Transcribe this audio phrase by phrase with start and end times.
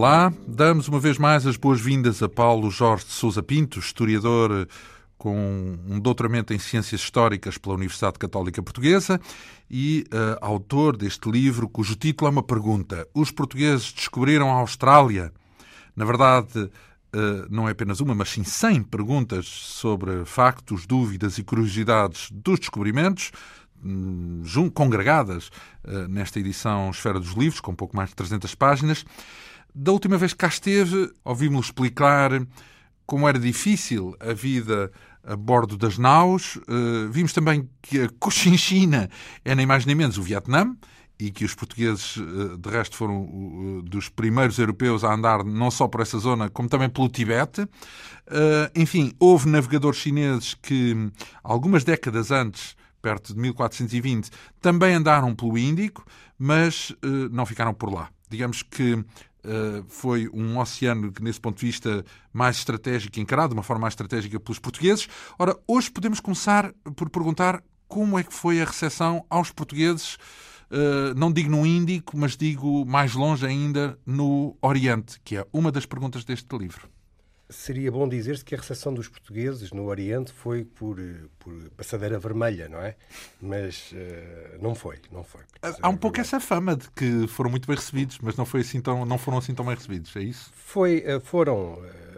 [0.00, 4.66] Olá, damos uma vez mais as boas-vindas a Paulo Jorge de Sousa Pinto, historiador
[5.18, 9.20] com um doutoramento em Ciências Históricas pela Universidade Católica Portuguesa
[9.70, 15.34] e uh, autor deste livro, cujo título é uma pergunta: Os portugueses descobriram a Austrália?
[15.94, 16.70] Na verdade, uh,
[17.50, 23.32] não é apenas uma, mas sim 100 perguntas sobre factos, dúvidas e curiosidades dos descobrimentos,
[23.84, 25.50] um, congregadas
[25.84, 29.04] uh, nesta edição Esfera dos Livros, com pouco mais de 300 páginas.
[29.74, 32.30] Da última vez que cá esteve, ouvimos explicar
[33.06, 34.90] como era difícil a vida
[35.24, 36.56] a bordo das naus.
[36.56, 39.10] Uh, vimos também que a Cochinchina
[39.44, 40.76] é nem mais nem menos o Vietnã
[41.18, 45.86] e que os portugueses, uh, de resto, foram dos primeiros europeus a andar não só
[45.86, 47.66] por essa zona, como também pelo Tibete.
[48.74, 51.10] enfim, houve navegadores chineses que,
[51.42, 56.04] algumas décadas antes, perto de 1420, também andaram pelo Índico,
[56.38, 56.94] mas
[57.30, 58.08] não ficaram por lá.
[58.30, 59.04] Digamos que
[59.42, 63.80] Uh, foi um oceano que, nesse ponto de vista, mais estratégico, encarado de uma forma
[63.80, 65.08] mais estratégica pelos portugueses.
[65.38, 70.16] Ora, hoje podemos começar por perguntar como é que foi a recepção aos portugueses,
[70.70, 75.72] uh, não digo no Índico, mas digo mais longe ainda no Oriente, que é uma
[75.72, 76.86] das perguntas deste livro.
[77.50, 80.98] Seria bom dizer-se que a recepção dos portugueses no Oriente foi por,
[81.38, 82.96] por passadeira vermelha, não é?
[83.40, 85.42] Mas uh, não foi, não foi.
[85.82, 88.80] Há um pouco essa fama de que foram muito bem recebidos, mas não, foi assim
[88.80, 90.50] tão, não foram assim tão bem recebidos, é isso?
[90.54, 91.74] Foi, uh, foram.
[91.74, 92.10] Uh,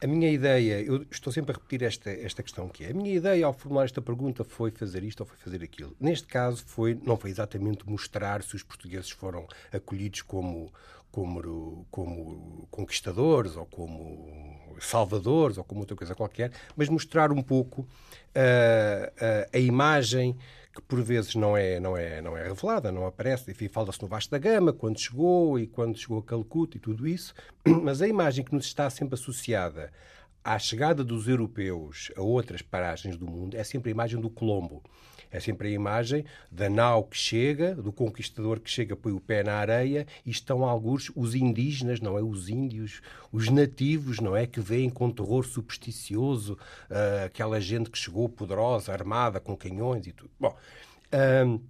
[0.00, 3.12] a minha ideia, eu estou sempre a repetir esta, esta questão que é, a minha
[3.12, 5.94] ideia ao formular esta pergunta foi fazer isto ou foi fazer aquilo.
[5.98, 10.72] Neste caso, foi, não foi exatamente mostrar se os portugueses foram acolhidos como
[11.18, 17.80] como, como conquistadores ou como salvadores ou como outra coisa qualquer, mas mostrar um pouco
[17.80, 20.36] uh, uh, a imagem
[20.72, 23.50] que por vezes não é, não é, não é revelada, não aparece.
[23.50, 27.08] Enfim, fala-se no Vasco da Gama, quando chegou e quando chegou a Calcuta e tudo
[27.08, 27.34] isso,
[27.82, 29.92] mas a imagem que nos está sempre associada
[30.44, 34.80] à chegada dos europeus a outras paragens do mundo é sempre a imagem do Colombo.
[35.30, 39.42] É sempre a imagem da nau que chega, do conquistador que chega, põe o pé
[39.42, 42.22] na areia e estão alguns os indígenas, não é?
[42.22, 43.00] Os índios,
[43.32, 44.46] os nativos, não é?
[44.46, 46.54] Que veem com terror supersticioso
[46.90, 50.30] uh, aquela gente que chegou poderosa, armada, com canhões e tudo.
[50.38, 50.56] Bom.
[51.12, 51.60] Uh,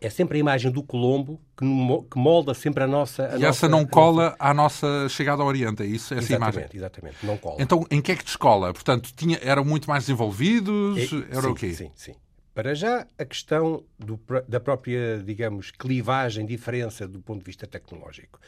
[0.00, 3.24] é sempre a imagem do Colombo que, molda sempre a nossa.
[3.24, 6.14] A e nossa, essa não cola à nossa chegada ao Oriente, é isso?
[6.14, 6.70] Essa exatamente, imagem?
[6.72, 7.56] Exatamente, não cola.
[7.58, 8.72] Então, em que é que descola?
[8.72, 10.98] Portanto, tinha, eram muito mais desenvolvidos?
[10.98, 11.74] É, era sim, o quê?
[11.74, 12.14] Sim, sim.
[12.58, 18.40] Para já, a questão do, da própria, digamos, clivagem, diferença do ponto de vista tecnológico.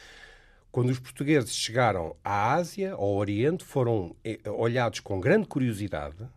[0.69, 6.27] Quando os portugueses chegaram à Ásia, ao Oriente, foram eh, olhados com grande curiosidade,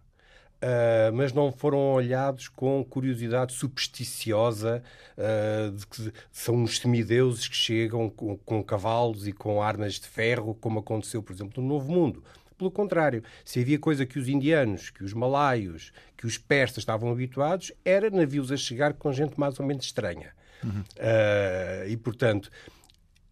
[0.62, 4.82] Uh, mas não foram olhados com curiosidade supersticiosa
[5.18, 10.08] uh, de que são uns semideuses que chegam com, com, cavalos e com armas de
[10.08, 12.24] ferro, como aconteceu, por exemplo, no Novo Mundo.
[12.56, 17.10] Pelo contrário, se havia coisa que os indianos, que os malaios, que os persas estavam
[17.10, 20.32] habituados, era navios a chegar com gente mais ou menos estranha.
[20.62, 20.80] Uhum.
[20.80, 22.50] Uh, e, portanto,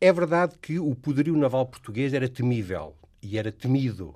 [0.00, 4.15] é verdade que o poderio naval português era temível e era temido.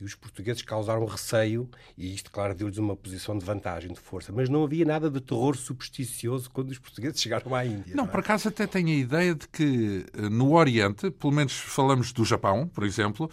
[0.00, 4.32] E os portugueses causaram receio, e isto, claro, deu-lhes uma posição de vantagem, de força.
[4.32, 7.96] Mas não havia nada de terror supersticioso quando os portugueses chegaram à Índia.
[7.96, 8.08] Não, não é?
[8.08, 12.24] por acaso até tenho a ideia de que eh, no Oriente, pelo menos falamos do
[12.24, 13.28] Japão, por exemplo,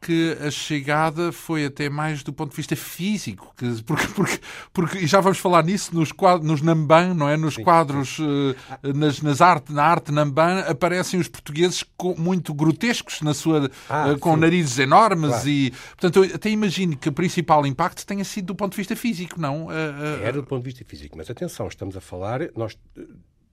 [0.00, 4.40] que a chegada foi até mais do ponto de vista físico, que, porque, porque,
[4.72, 7.36] porque, e já vamos falar nisso nos, quadros, nos Namban, não é?
[7.36, 8.18] Nos sim, quadros.
[8.18, 8.54] Uh,
[8.94, 14.12] nas, nas arte, na arte Namban, aparecem os portugueses com, muito grotescos, na sua, ah,
[14.12, 14.40] uh, com sim.
[14.40, 15.48] narizes enormes claro.
[15.48, 18.94] e, portanto, eu até imagino que o principal impacto tenha sido do ponto de vista
[18.94, 19.66] físico, não?
[19.66, 22.78] Uh, Era do ponto de vista físico, mas atenção, estamos a falar, nós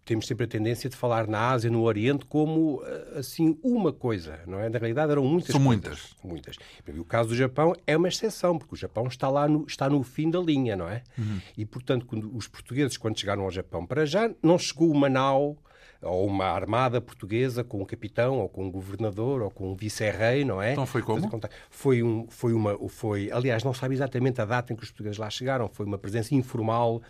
[0.06, 4.40] temos sempre a tendência de falar na Ásia, no Oriente, como eh, assim uma coisa,
[4.46, 4.70] não é?
[4.70, 5.84] Na realidade eram muitas São coisas.
[5.84, 6.16] muitas.
[6.24, 6.58] Muitas.
[6.88, 9.90] E o caso do Japão é uma exceção, porque o Japão está lá no, está
[9.90, 11.02] no fim da linha, não é?
[11.18, 11.42] Uhum.
[11.58, 15.58] E, portanto, quando, os portugueses, quando chegaram ao Japão, para já não chegou uma nau
[16.02, 20.46] ou uma armada portuguesa com um capitão, ou com um governador, ou com um vice-rei,
[20.46, 20.74] não é?
[20.74, 21.28] Então foi como?
[21.70, 22.78] Foi, um, foi uma...
[22.90, 25.68] Foi, aliás, não sabe exatamente a data em que os portugueses lá chegaram.
[25.68, 27.02] Foi uma presença informal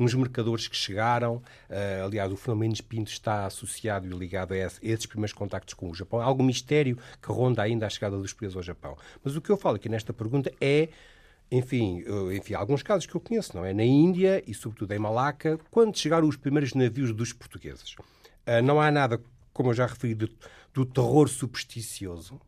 [0.00, 1.36] uns mercadores que chegaram.
[1.68, 5.94] Uh, aliás, o Fernando Pinto está associado e ligado a, esses primeiros contactos com o
[5.94, 6.20] Japão.
[6.20, 8.96] Há algum mistério que ronda ainda a chegada dos presos ao Japão.
[9.22, 10.88] Mas o que eu falo aqui nesta pergunta é
[11.52, 13.74] enfim, enfim, alguns casos que eu conheço, não é?
[13.74, 17.94] Na Índia e sobretudo em Malaca, quando chegaram os primeiros navios dos portugueses.
[17.94, 19.20] Uh, não há nada,
[19.52, 20.30] como eu já referi, do,
[20.72, 22.40] do terror supersticioso,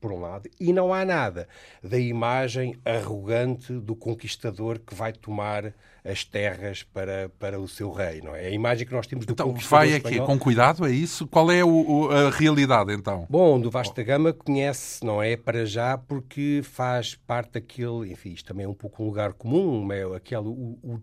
[0.00, 1.48] por um lado, e não há nada
[1.82, 5.72] da imagem arrogante do conquistador que vai tomar
[6.04, 8.46] as terras para, para o seu rei, não é?
[8.46, 11.26] A imagem que nós temos do então, conquistador vai aqui, com cuidado, é isso?
[11.26, 13.26] Qual é o, o, a realidade, então?
[13.28, 18.46] Bom, do Vasta Gama conhece, não é, para já, porque faz parte daquele, enfim, isto
[18.46, 21.00] também é um pouco um lugar comum, é aquele, o, o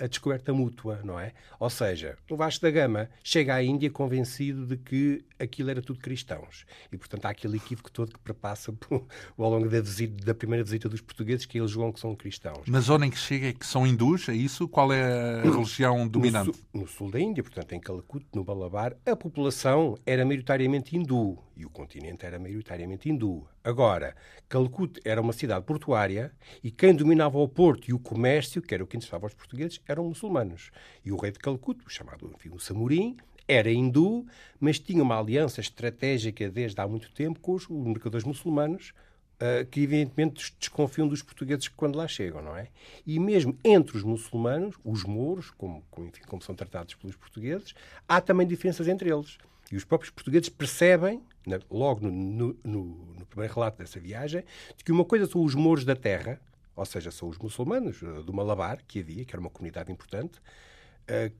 [0.00, 1.32] a descoberta mútua, não é?
[1.60, 6.00] Ou seja, o Vasco da Gama chega à Índia convencido de que aquilo era tudo
[6.00, 6.64] cristãos.
[6.92, 10.62] E, portanto, há aquele equívoco todo que perpassa por, ao longo da, visita, da primeira
[10.62, 12.64] visita dos portugueses, que eles julgam que são cristãos.
[12.66, 14.28] Mas onde é que chega é que são hindus?
[14.28, 14.68] É isso?
[14.68, 16.48] Qual é a religião dominante?
[16.48, 20.96] No sul, no sul da Índia, portanto, em Calacut, no Balabar, a população era maioritariamente
[20.96, 23.46] hindu e o continente era maioritariamente hindu.
[23.64, 24.14] Agora,
[24.48, 26.32] Calacut era uma cidade portuária
[26.62, 29.80] e quem dominava o porto e o comércio, que era o que interessava aos portugueses,
[29.86, 30.70] eram muçulmanos.
[31.04, 33.16] E o rei de Calacut, chamado enfim, o Samurim,
[33.48, 34.26] era hindu,
[34.60, 38.92] mas tinha uma aliança estratégica desde há muito tempo com os mercadores muçulmanos,
[39.40, 42.68] uh, que evidentemente desconfiam dos portugueses quando lá chegam, não é?
[43.06, 47.74] E mesmo entre os muçulmanos, os mouros, como, como, enfim, como são tratados pelos portugueses,
[48.06, 49.38] há também diferenças entre eles.
[49.72, 51.22] E os próprios portugueses percebem,
[51.70, 52.84] logo no, no, no,
[53.18, 54.44] no primeiro relato dessa viagem,
[54.76, 56.40] de que uma coisa são os mouros da terra,
[56.74, 60.40] ou seja, são os muçulmanos eh, do Malabar, que havia, que era uma comunidade importante,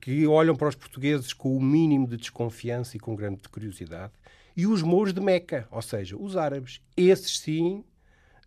[0.01, 4.13] que olham para os portugueses com o mínimo de desconfiança e com grande curiosidade,
[4.55, 6.81] e os mouros de Meca, ou seja, os árabes.
[6.97, 7.83] Esses sim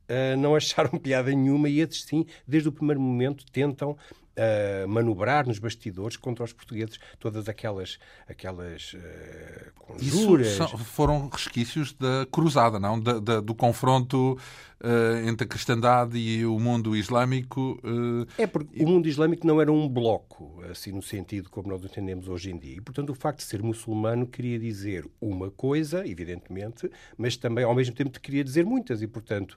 [0.09, 3.97] uh, não acharam piada nenhuma e esses sim, desde o primeiro momento, tentam
[4.37, 7.99] uh, manobrar nos bastidores contra os portugueses todas aquelas,
[8.29, 10.47] aquelas uh, conjuras.
[10.49, 13.01] Isso são, foram resquícios da cruzada, não?
[13.01, 14.39] Da, da, do confronto
[14.83, 17.79] uh, entre a cristandade e o mundo islâmico.
[17.83, 21.85] Uh, é porque o mundo islâmico não era um bloco, assim no sentido como nós
[21.85, 22.77] entendemos hoje em dia.
[22.77, 27.75] E, portanto, o facto de ser muçulmano queria dizer uma coisa, evidentemente, mas também, ao
[27.75, 29.03] mesmo tempo, queria dizer muitas.
[29.03, 29.57] E, portanto,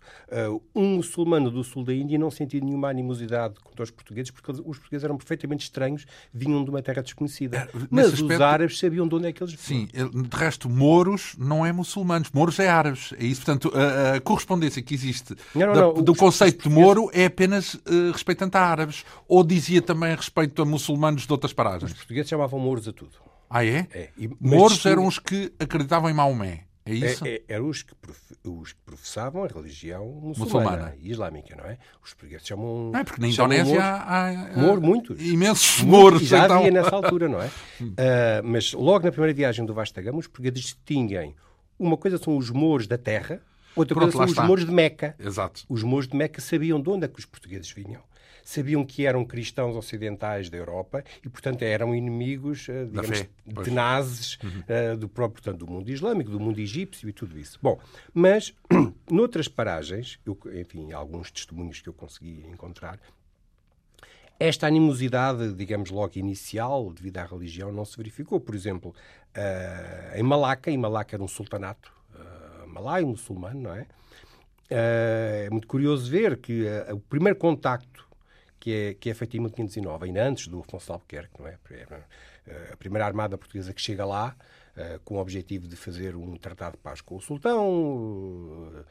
[0.74, 4.78] um muçulmano do sul da Índia não sentia nenhuma animosidade contra os portugueses, porque os
[4.78, 7.58] portugueses eram perfeitamente estranhos, vinham de uma terra desconhecida.
[7.58, 9.88] É, mas aspecto, os árabes sabiam de onde é que eles vinham.
[9.88, 13.14] Sim, de resto, mouros não é muçulmanos, mouros é árabes.
[13.18, 16.58] É isso, portanto, a, a correspondência que existe não, não, da, não, do os, conceito
[16.58, 21.26] os de Moro é apenas uh, respeitante a árabes ou dizia também respeito a muçulmanos
[21.26, 21.92] de outras paragens?
[21.92, 23.12] Os portugueses chamavam Mouros a tudo.
[23.50, 23.88] Ah, é?
[23.94, 24.10] é.
[24.18, 26.66] E, Mouros eram os que acreditavam em Maomé.
[26.86, 27.26] É isso?
[27.26, 27.94] É, é, eram os que,
[28.44, 31.80] os que professavam a religião muçulmana, e islâmica, não é?
[32.04, 32.92] Os portugueses chamam.
[32.92, 35.20] Não é porque na Indonésia há, há, Mor, muitos.
[35.20, 36.22] Imensos mouros.
[36.22, 36.60] Já então...
[36.60, 37.48] havia nessa altura, não é?
[37.48, 37.52] uh,
[38.46, 41.36] mas logo na primeira viagem do Vasta Gama, os portugueses distinguem.
[41.78, 43.42] Uma coisa são os mouros da terra,
[43.76, 45.16] Outra Pronto, coisa são os mouros de Meca.
[45.20, 45.64] Exato.
[45.68, 48.02] Os mouros de Meca sabiam de onde é que os portugueses vinham.
[48.46, 53.26] Sabiam que eram cristãos ocidentais da Europa e, portanto, eram inimigos, eh, digamos,
[53.64, 54.94] tenazes uhum.
[54.94, 57.58] uh, do próprio, portanto, do mundo islâmico, do mundo egípcio e tudo isso.
[57.60, 57.80] Bom,
[58.14, 58.54] mas,
[59.10, 63.00] noutras paragens, eu, enfim, alguns testemunhos que eu consegui encontrar,
[64.40, 68.40] esta animosidade, digamos logo inicial, devido à religião, não se verificou.
[68.40, 68.94] Por exemplo,
[69.36, 71.92] uh, em Malaca, em Malaca era um sultanato,
[72.68, 73.88] malaio, muçulmano, não é?
[74.70, 78.05] Eh, é muito curioso ver que uh, o primeiro contacto
[78.66, 81.60] que é, que é feito em 1509, ainda antes do Afonso Albuquerque, não é?
[81.70, 84.36] Eh, a primeira armada portuguesa que chega lá,
[84.76, 88.84] uh, com o objetivo de fazer um tratado de paz com o sultão,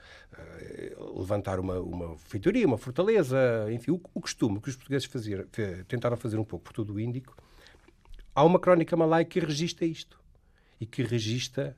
[1.16, 3.36] levantar uma, uma feitoria, uma fortaleza,
[3.72, 5.48] enfim, o, o costume que os portugueses fazer,
[5.88, 7.36] tentaram fazer um pouco por todo o Índico.
[8.32, 10.20] Há uma crónica malaia que registra isto
[10.80, 11.76] e que registra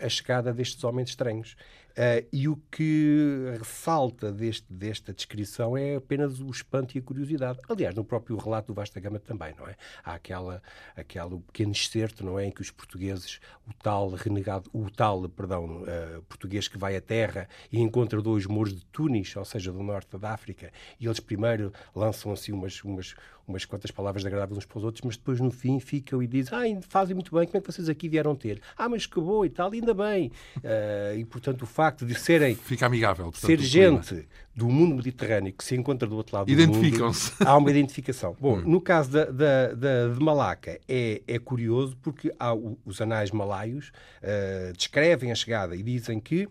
[0.00, 1.56] a chegada destes homens estranhos.
[1.94, 7.60] Uh, e o que ressalta deste, desta descrição é apenas o espanto e a curiosidade.
[7.68, 9.76] Aliás, no próprio relato do Vasta Gama também, não é?
[10.02, 10.60] Há aquela,
[10.96, 12.46] aquela pequeno excerto, não é?
[12.46, 17.00] Em que os portugueses, o tal renegado, o tal, perdão, uh, português que vai à
[17.00, 21.20] terra e encontra dois mouros de Tunis, ou seja, do norte da África, e eles
[21.20, 23.14] primeiro lançam assim umas, umas,
[23.46, 26.78] umas quantas palavras agradáveis uns para os outros, mas depois no fim ficam e dizem,
[26.78, 28.60] ah, fazem muito bem, como é que vocês aqui vieram ter?
[28.76, 30.32] Ah, mas que bom e tal, ainda bem.
[30.56, 32.54] Uh, e portanto o de serem.
[32.54, 33.26] Fica amigável.
[33.26, 37.12] Portanto, ser gente do mundo mediterrâneo que se encontra do outro lado do mundo.
[37.44, 38.36] Há uma identificação.
[38.40, 38.62] Bom, hum.
[38.62, 43.92] no caso da, da, da, de Malaca é, é curioso porque há, os anais malaios
[44.22, 46.48] uh, descrevem a chegada e dizem que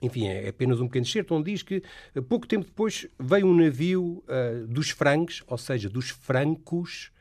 [0.00, 1.80] enfim, é apenas um pequeno excerto, onde diz que
[2.12, 7.12] eh, pouco tempo depois veio um navio uh, dos francos, ou seja, dos francos,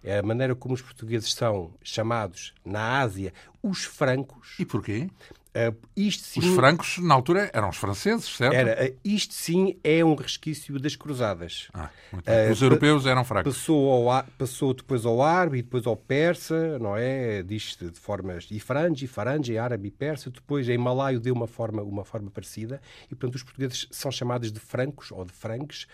[0.00, 4.54] é a maneira como os portugueses são chamados na Ásia os francos.
[4.60, 5.10] E porquê?
[5.50, 8.54] Uh, isto sim, os francos, na altura, eram os franceses, certo?
[8.54, 11.68] Era, uh, isto sim é um resquício das cruzadas.
[11.74, 13.56] Ah, uh, os europeus eram fracos.
[13.56, 17.42] Passou, ao, passou depois ao árabe e depois ao persa, não é?
[17.42, 20.30] Diz-se de formas ifrange, farange, árabe e persa.
[20.30, 22.80] Depois em malaio deu uma forma, uma forma parecida.
[23.06, 25.88] E, portanto, os portugueses são chamados de francos ou de franques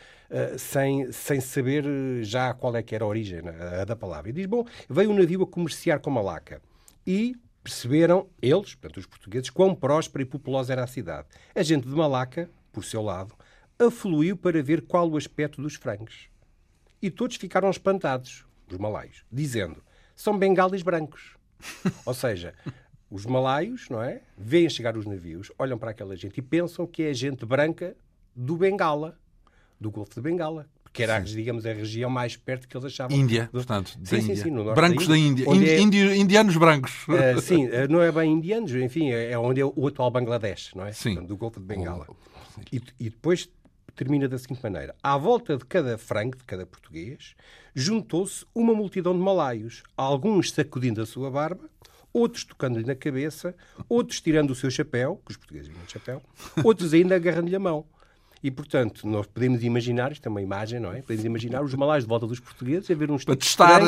[0.58, 1.84] sem, sem saber
[2.22, 3.40] já qual é que era a origem
[3.86, 4.28] da palavra.
[4.28, 6.60] E diz, bom, veio um navio a comerciar com Malaca.
[7.06, 11.26] E perceberam, eles, portanto os portugueses, quão próspera e populosa era a cidade.
[11.52, 13.34] A gente de Malaca, por seu lado,
[13.76, 16.28] afluiu para ver qual o aspecto dos frangos.
[17.02, 19.82] E todos ficaram espantados, os malaios, dizendo:
[20.14, 21.36] são bengalis brancos.
[22.06, 22.54] Ou seja,
[23.10, 24.22] os malaios, não é?
[24.38, 27.96] Veem chegar os navios, olham para aquela gente e pensam que é a gente branca
[28.34, 29.18] do Bengala,
[29.80, 31.36] do Golfo de Bengala que era, sim.
[31.36, 33.14] digamos, a região mais perto que eles achavam.
[33.14, 34.36] Índia, portanto, sim, sim, Índia.
[34.44, 35.44] sim, no brancos da Índia.
[35.44, 35.70] Da Índia.
[35.70, 35.80] É...
[35.80, 37.06] Indi indianos brancos.
[37.06, 40.72] Uh, sim, uh, não é bem indianos, enfim, é, é onde é o atual Bangladesh,
[40.74, 40.92] não é?
[40.92, 41.10] Sim.
[41.10, 42.06] Portanto, do Golfo de Bengala.
[42.72, 43.50] E, e, depois
[43.94, 44.94] termina da seguinte maneira.
[45.02, 47.34] À volta de cada franco, de cada português,
[47.74, 51.68] juntou-se uma multidão de malaios, alguns sacudindo a sua barba,
[52.10, 53.54] outros tocando-lhe na cabeça,
[53.86, 56.22] outros tirando o seu chapéu, que os portugueses vinham de chapéu,
[56.64, 57.84] outros ainda agarrando-lhe a mão.
[58.42, 61.00] E, portanto, nós podemos imaginar, isto é uma imagem, não é?
[61.00, 63.80] Podemos imaginar os malais de volta dos portugueses a ver uns Para testar.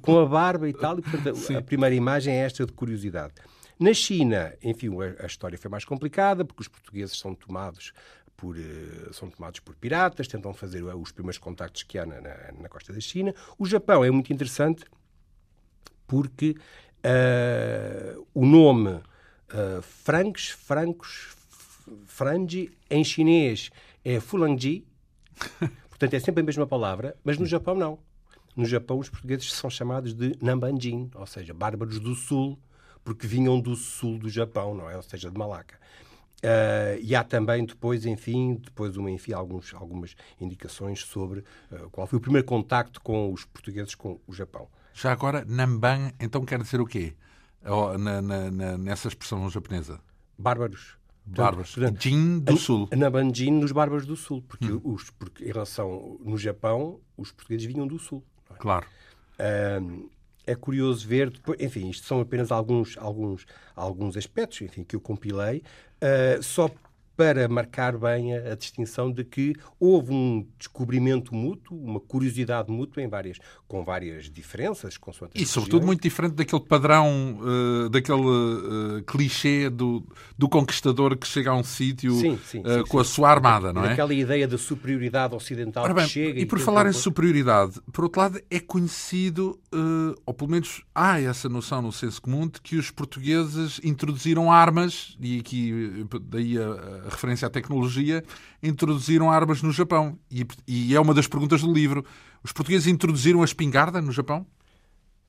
[0.00, 0.98] com a barba e tal.
[0.98, 3.34] E, portanto, a, a primeira imagem é esta de curiosidade.
[3.78, 7.92] Na China, enfim, a, a, história foi mais complicada, porque os portugueses são tomados
[8.36, 12.20] por, uh, são tomados por piratas, tentam fazer uh, os primeiros contactos que há na,
[12.20, 13.34] na, na, costa da China.
[13.58, 14.84] O Japão é muito interessante
[16.06, 16.54] porque
[17.04, 19.00] uh, o nome
[19.82, 21.36] francos, francos,
[22.06, 23.70] franji, em chinês
[24.04, 24.86] é fulangji,
[25.88, 27.98] portanto é sempre a mesma palavra, mas no Japão não.
[28.56, 32.58] No Japão os portugueses são chamados de Nambanjin, ou seja, bárbaros do sul,
[33.02, 34.96] porque vinham do sul do Japão, não é?
[34.96, 35.78] Ou seja, de Malaca.
[36.44, 41.40] Uh, e há também depois, enfim, depois uma, enfim, alguns, algumas indicações sobre
[41.72, 44.68] uh, qual foi o primeiro contacto com os portugueses com o Japão.
[44.92, 47.14] Já agora, Namban, então quer dizer o quê?
[47.98, 49.98] Na, na, na, nessa expressão japonesa?
[50.38, 50.98] Bárbaros.
[51.26, 51.74] Bárbaros.
[51.98, 52.88] Jin do Sul.
[52.96, 54.42] Na Banjin, nos Bárbaros do Sul.
[54.46, 54.80] Porque, hum.
[54.84, 58.22] os, porque em relação no Japão, os portugueses vinham do Sul.
[58.50, 58.54] É?
[58.54, 58.86] Claro.
[59.82, 60.08] Um,
[60.46, 65.00] é curioso ver, depois, enfim, isto são apenas alguns, alguns, alguns aspectos enfim, que eu
[65.00, 65.62] compilei,
[66.02, 66.68] uh, só
[67.16, 73.02] para marcar bem a, a, distinção de que houve um descobrimento mútuo, uma curiosidade mútua
[73.02, 74.98] em várias, com várias diferenças.
[75.34, 80.04] E, sobretudo, muito diferente daquele padrão, uh, daquele uh, clichê do,
[80.36, 83.92] do conquistador que chega a um sítio uh, com a sua armada, não é?
[83.92, 86.40] Aquela ideia da superioridade ocidental bem, que chega...
[86.40, 89.58] E por falar em superioridade, por outro lado, é conhecido,
[90.24, 95.16] ou pelo menos há essa noção no senso comum, de que os portugueses introduziram armas,
[95.20, 98.24] e aqui daí a a referência à tecnologia,
[98.62, 100.18] introduziram armas no Japão.
[100.30, 102.04] E, e, é uma das perguntas do livro.
[102.42, 104.46] Os portugueses introduziram a espingarda no Japão?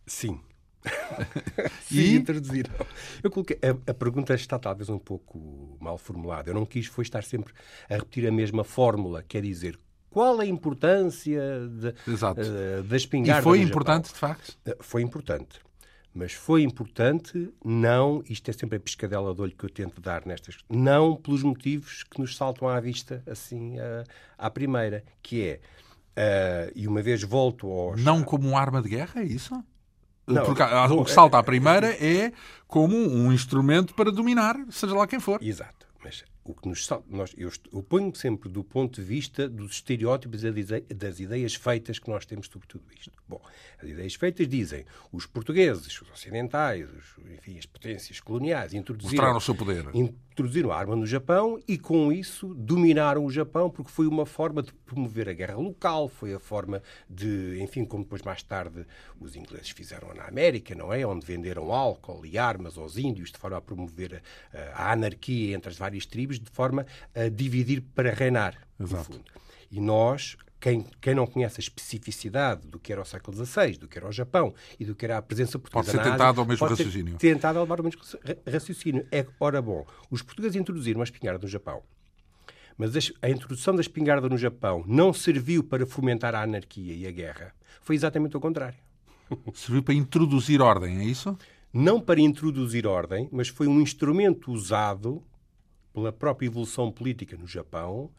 [0.06, 0.40] Sim.
[1.82, 2.16] Sim, e...
[2.16, 2.72] introduziram.
[3.24, 6.50] Eu coloquei, a, a, pergunta está talvez um pouco mal formulada.
[6.50, 7.54] Eu não quis foi estar sempre
[7.90, 9.78] a repetir a mesma fórmula, quer dizer,
[10.16, 13.42] qual a importância de, uh, da espingarda?
[13.42, 14.58] E foi importante, de facto?
[14.66, 15.60] Uh, foi importante.
[16.14, 20.26] Mas foi importante, não, isto é sempre a piscadela de olho que eu tento dar
[20.26, 24.06] nestas, não pelos motivos que nos saltam à vista, assim, à,
[24.38, 25.60] à primeira, que é,
[26.16, 28.02] uh, e uma vez volto aos...
[28.02, 29.54] Não como uma arma de guerra, é isso?
[30.26, 32.32] Não, Porque o que salta à primeira é
[32.70, 35.44] como um instrumento para dominar, seja lá quem for.
[35.44, 39.74] Exato, mas o que nos nós, eu, eu ponho sempre do ponto de vista dos
[39.74, 40.42] estereótipos
[40.96, 43.12] das ideias feitas que nós temos sobre tudo isto.
[43.28, 43.42] Bom,
[43.82, 49.38] as ideias feitas dizem os portugueses, os ocidentais, os, enfim, as potências coloniais introduziram, Mostraram
[49.38, 49.88] o seu poder.
[49.96, 54.62] introduziram a arma no Japão e com isso dominaram o Japão porque foi uma forma
[54.62, 58.86] de promover a guerra local, foi a forma de, enfim, como depois mais tarde
[59.20, 61.04] os ingleses fizeram na América, não é?
[61.08, 64.22] Onde venderam álcool e armas aos índios de forma a promover
[64.54, 68.96] a, a anarquia entre as várias tribos de forma a dividir para reinar, Exato.
[68.98, 69.26] no fundo.
[69.72, 73.88] E nós, quem, quem não conhece a especificidade do que era o século XVI, do
[73.88, 76.48] que era o Japão e do que era a presença portuguesa pode ser tentado ao
[76.48, 77.18] mesmo raciocínio.
[77.18, 78.02] Tentado ao mesmo
[78.52, 79.08] raciocínio.
[79.12, 81.84] É, ora bom, os portugueses introduziram a espingarda no Japão.
[82.78, 87.12] Mas a introdução da espingarda no Japão não serviu para fomentar a anarquia e a
[87.12, 87.54] guerra.
[87.82, 88.78] Foi exatamente o contrário.
[89.54, 91.38] Serviu para introduzir ordem, é isso?
[91.74, 95.24] Não para introduzir ordem, mas foi um instrumento usado
[95.96, 98.12] pela própria evolução política no Japão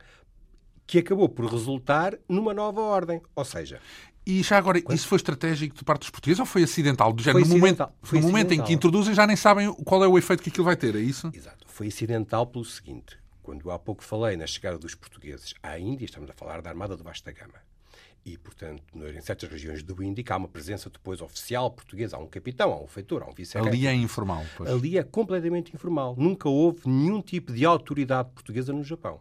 [0.87, 3.21] que acabou por resultar numa nova ordem.
[3.35, 3.81] Ou seja,
[4.25, 4.97] e já agora, Quando?
[4.97, 7.13] isso foi estratégico de parte dos portugueses ou foi acidental?
[7.13, 7.93] Do género, no, acidental.
[8.03, 10.65] Momento, no momento em que introduzem já nem sabem qual é o efeito que aquilo
[10.65, 11.31] vai ter, é isso?
[11.35, 11.67] Exato.
[11.67, 13.19] Foi acidental pelo seguinte.
[13.43, 16.97] Quando há pouco falei na chegada dos portugueses à Índia, estamos a falar da Armada
[16.97, 17.61] de Vasta Gama.
[18.27, 22.17] E, portanto, em certas regiões do Índico há uma presença depois oficial portuguesa.
[22.17, 24.45] Há um capitão, há um feitor, há um vice Ali é informal.
[24.57, 24.69] Pois.
[24.69, 26.17] Ali é completamente informal.
[26.19, 29.21] Nunca houve nenhum tipo de autoridade portuguesa no Japão.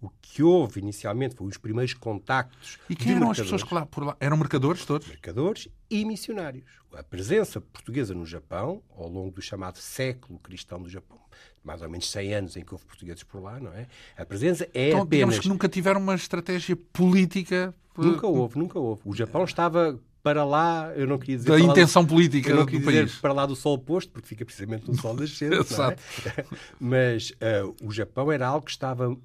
[0.00, 2.78] O que houve inicialmente foi os primeiros contactos.
[2.88, 4.16] E quem eram as pessoas que lá, por lá?
[4.20, 5.08] Eram mercadores todos?
[5.08, 6.64] Mercadores e missionários.
[6.94, 11.18] A presença portuguesa no Japão, ao longo do chamado século cristão do Japão,
[11.64, 13.86] mais ou menos 100 anos em que houve portugueses por lá, não é?
[14.16, 15.10] A presença é então, apenas...
[15.10, 17.74] digamos que nunca tiveram uma estratégia política...
[17.96, 19.02] Nunca houve, nunca houve.
[19.04, 21.50] O Japão estava para lá, eu não queria dizer...
[21.50, 23.14] Da intenção do, política eu não queria dizer país.
[23.16, 25.96] para lá do sol posto, porque fica precisamente no sol nascente, não é?
[26.78, 29.16] Mas uh, o Japão era algo que estava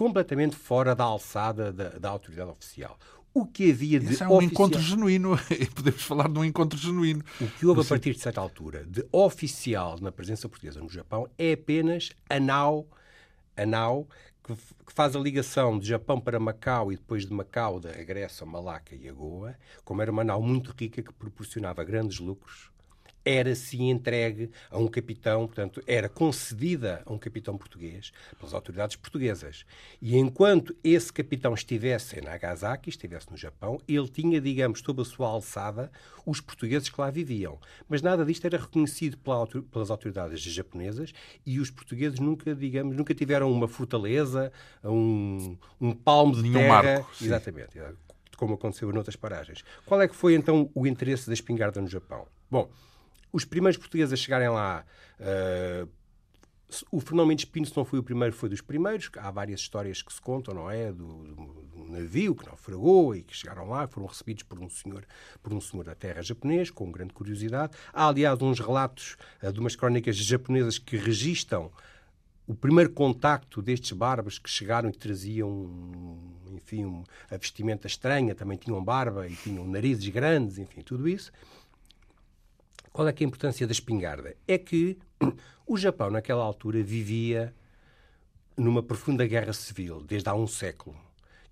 [0.00, 2.98] completamente fora da alçada da, da autoridade oficial.
[3.34, 4.50] O que havia de Isso é um oficial...
[4.50, 5.38] encontro genuíno.
[5.76, 7.22] Podemos falar de um encontro genuíno.
[7.38, 11.28] O que houve a partir de certa altura de oficial na presença portuguesa no Japão
[11.36, 12.88] é apenas a nau,
[13.54, 14.08] a nau
[14.42, 18.42] que, que faz a ligação de Japão para Macau e depois de Macau de regresso
[18.42, 19.54] a Malaca e a Goa.
[19.84, 22.70] Como era uma nau muito rica que proporcionava grandes lucros,
[23.24, 28.96] era sim entregue a um capitão, portanto, era concedida a um capitão português pelas autoridades
[28.96, 29.64] portuguesas.
[30.00, 35.04] E enquanto esse capitão estivesse em Nagasaki, estivesse no Japão, ele tinha, digamos, sob a
[35.04, 35.90] sua alçada
[36.24, 37.58] os portugueses que lá viviam.
[37.88, 41.12] Mas nada disto era reconhecido pela, pelas autoridades japonesas
[41.44, 44.52] e os portugueses nunca, digamos, nunca tiveram uma fortaleza,
[44.84, 46.82] um, um palmo de Nenhum terra.
[46.82, 47.78] Marco, Exatamente
[48.40, 49.62] como aconteceu em outras paragens.
[49.84, 52.26] Qual é que foi então o interesse da espingarda no Japão?
[52.50, 52.70] Bom,
[53.32, 54.84] os primeiros portugueses a chegarem lá.
[55.18, 55.88] Uh,
[56.90, 59.10] o Fernão Mendes Pinto, se não foi o primeiro, foi dos primeiros.
[59.16, 60.92] Há várias histórias que se contam, não é?
[60.92, 65.04] Do, do navio que naufragou e que chegaram lá, foram recebidos por um senhor,
[65.42, 67.72] por um senhor da terra japonês, com grande curiosidade.
[67.92, 71.70] Há, aliás, uns relatos uh, de umas crónicas japonesas que registam
[72.46, 75.70] o primeiro contacto destes bárbaros que chegaram e traziam,
[76.52, 81.30] enfim, a vestimenta estranha, também tinham barba e tinham narizes grandes, enfim, tudo isso.
[82.92, 84.34] Qual é, é a importância da espingarda?
[84.46, 84.98] É que
[85.66, 87.54] o Japão, naquela altura, vivia
[88.56, 90.96] numa profunda guerra civil, desde há um século.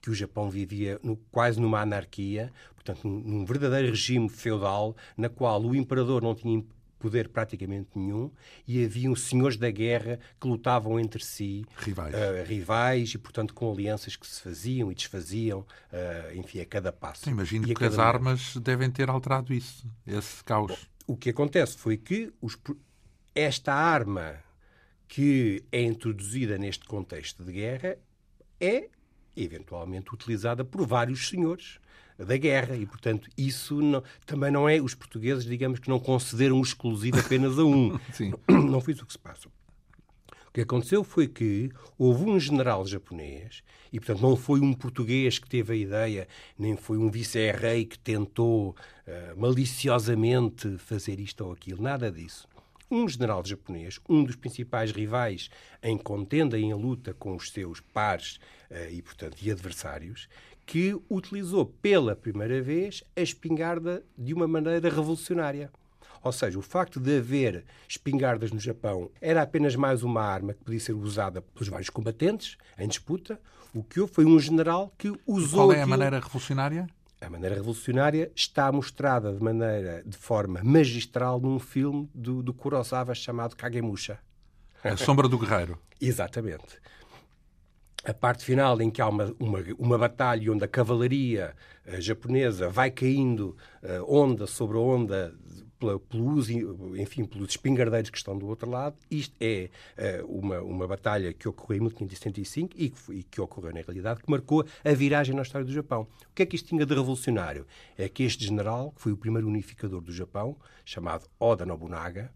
[0.01, 5.61] Que o Japão vivia no, quase numa anarquia, portanto, num, verdadeiro regime feudal, na qual
[5.63, 6.65] o imperador não tinha
[6.99, 8.31] poder praticamente nenhum
[8.67, 13.71] e haviam senhores da guerra que lutavam entre si rivais, uh, rivais e portanto com
[13.71, 17.25] alianças que se faziam e desfaziam uh, enfim a cada passo.
[17.25, 18.01] Sim, imagino que as momento.
[18.01, 20.73] armas devem ter alterado isso, esse caos.
[20.73, 20.77] Bom,
[21.09, 22.57] o que acontece foi que os,
[23.35, 24.37] esta arma
[25.09, 27.97] que é introduzida neste contexto de guerra
[28.61, 28.89] é
[29.35, 31.81] eventualmente utilizada por vários senhores
[32.19, 36.59] da guerra e, portanto, isso não, também não é os portugueses, digamos que não concederam
[36.59, 37.99] um exclusivo apenas a um.
[38.13, 38.35] Sim.
[38.49, 39.49] Não foi isso que se passa.
[40.59, 45.49] Que aconteceu foi que houve um general japonês, e portanto não foi um português que
[45.49, 51.81] teve a ideia, nem foi um vice-rei que tentou uh, maliciosamente fazer isto ou aquilo,
[51.81, 52.49] nada disso.
[52.91, 55.49] Um general japonês, um dos principais rivais
[55.81, 60.29] em contenda e em luta com os seus pares uh, e, portanto, e adversários,
[60.67, 65.71] que utilizou pela primeira vez a espingarda de uma maneira revolucionária.
[66.29, 70.63] Ou seja, o facto de haver espingardas no Japão era apenas mais uma arma que
[70.63, 73.41] podia ser usada pelos vários combatentes em disputa.
[73.75, 75.61] O que houve foi um general que usou.
[75.61, 75.89] Qual é a aquilo...
[75.89, 76.87] maneira revolucionária?
[77.19, 83.15] A maneira revolucionária está mostrada de maneira, de forma magistral num filme do, do Kurosawa
[83.15, 84.19] chamado Kagemusha.
[84.85, 85.79] A Sombra do Guerreiro.
[85.99, 86.79] Exatamente
[88.05, 91.55] a parte final em que há uma, uma, uma batalha onde a cavalaria
[91.87, 95.35] uh, japonesa vai caindo uh, onda sobre onda
[95.79, 96.53] pelo uso,
[96.97, 98.97] enfim, pelos espingardeiros que estão do outro lado.
[99.11, 103.73] Isto é uh, uma, uma batalha que ocorreu em 1575 e que, e que ocorreu
[103.73, 106.03] na realidade, que marcou a viragem na história do Japão.
[106.31, 107.67] O que é que isto tinha de revolucionário?
[107.97, 112.33] É que este general, que foi o primeiro unificador do Japão, chamado Oda Nobunaga,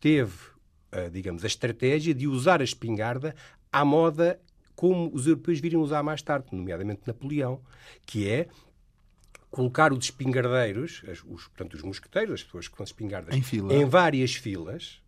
[0.00, 0.34] teve,
[1.12, 3.34] digamos, a estratégia de usar a espingarda
[3.72, 4.40] à moda
[4.74, 7.60] como os europeus viriam usar mais tarde, nomeadamente Napoleão,
[8.06, 8.48] que é
[9.50, 13.74] colocar os espingardeiros, os, portanto, os mosqueteiros, as pessoas que vão espingardas, em, fila.
[13.74, 14.99] em várias filas,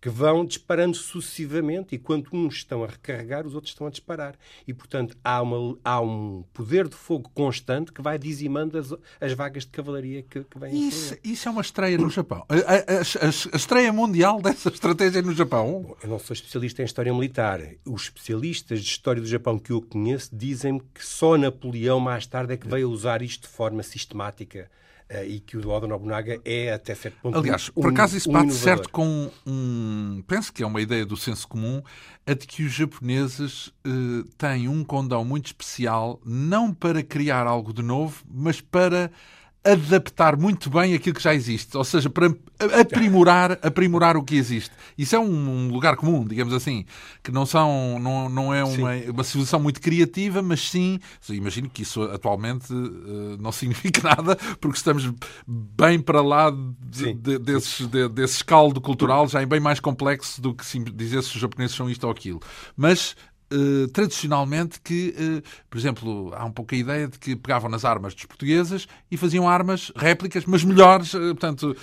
[0.00, 4.34] que vão disparando sucessivamente e quando uns estão a recarregar, os outros estão a disparar.
[4.66, 9.32] E, portanto, há, uma, há um poder de fogo constante que vai dizimando as, as
[9.32, 12.44] vagas de cavalaria que, que vêm isso, isso é uma estreia no Japão.
[12.48, 15.82] A, a, a, a, estreia mundial dessa estratégia no Japão?
[15.82, 17.60] Bom, eu não sou especialista em história militar.
[17.84, 22.54] Os especialistas de história do Japão que eu conheço dizem que só Napoleão, mais tarde,
[22.54, 24.70] é que veio usar isto de forma sistemática
[25.24, 28.32] e que o Oda Nobunaga é até certo ponto Aliás, um, por acaso isso um
[28.32, 28.64] bate inovador.
[28.64, 30.22] certo com um.
[30.26, 31.82] Penso que é uma ideia do senso comum,
[32.26, 37.72] a de que os japoneses uh, têm um condão muito especial, não para criar algo
[37.72, 39.10] de novo, mas para
[39.66, 42.32] adaptar muito bem aquilo que já existe, ou seja, para
[42.80, 44.70] aprimorar, aprimorar o que existe.
[44.96, 46.84] Isso é um lugar comum, digamos assim,
[47.22, 50.98] que não são, não, não é uma, uma civilização muito criativa, mas sim,
[51.28, 55.12] imagino que isso atualmente uh, não significa nada, porque estamos
[55.46, 60.40] bem para lá de, de, desses, de, desse caldo cultural, já é bem mais complexo
[60.40, 62.40] do que dizer se os japoneses são isto ou aquilo.
[62.76, 63.16] Mas
[63.52, 67.84] Uh, tradicionalmente que, uh, por exemplo, há um pouco a ideia de que pegavam nas
[67.84, 71.76] armas dos portugueses e faziam armas réplicas, mas melhores, uh, portanto,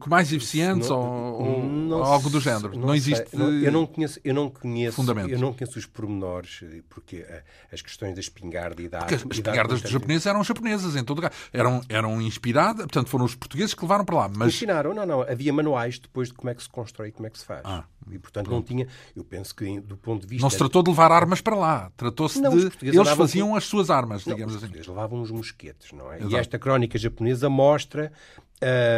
[0.00, 2.76] com mais eficientes não, ou, não, ou, algo do género.
[2.76, 3.26] Não, não existe.
[3.32, 5.30] eu não conheço, eu não conheço, fundamento.
[5.30, 7.24] eu não conheço os pormenores, porque
[7.72, 11.18] as questões da espingarda e da porque as espingardas dos japoneses eram japonesas em todo
[11.18, 14.30] lugar, eram eram inspiradas, portanto, foram os portugueses que levaram para lá.
[14.34, 17.28] Mas ensinaram, não, não, havia manuais depois de como é que se constrói e como
[17.28, 17.62] é que se faz.
[17.64, 18.60] Ah, e portanto pronto.
[18.60, 21.54] não tinha, eu penso que do ponto de vista se tratou de levar armas para
[21.54, 21.90] lá.
[21.96, 22.86] Tratou-se de.
[22.86, 24.72] Eles faziam as suas armas, não, digamos assim.
[24.72, 26.18] Eles levavam os mosquetes, não é?
[26.18, 26.32] Exato.
[26.32, 28.12] E esta crónica japonesa mostra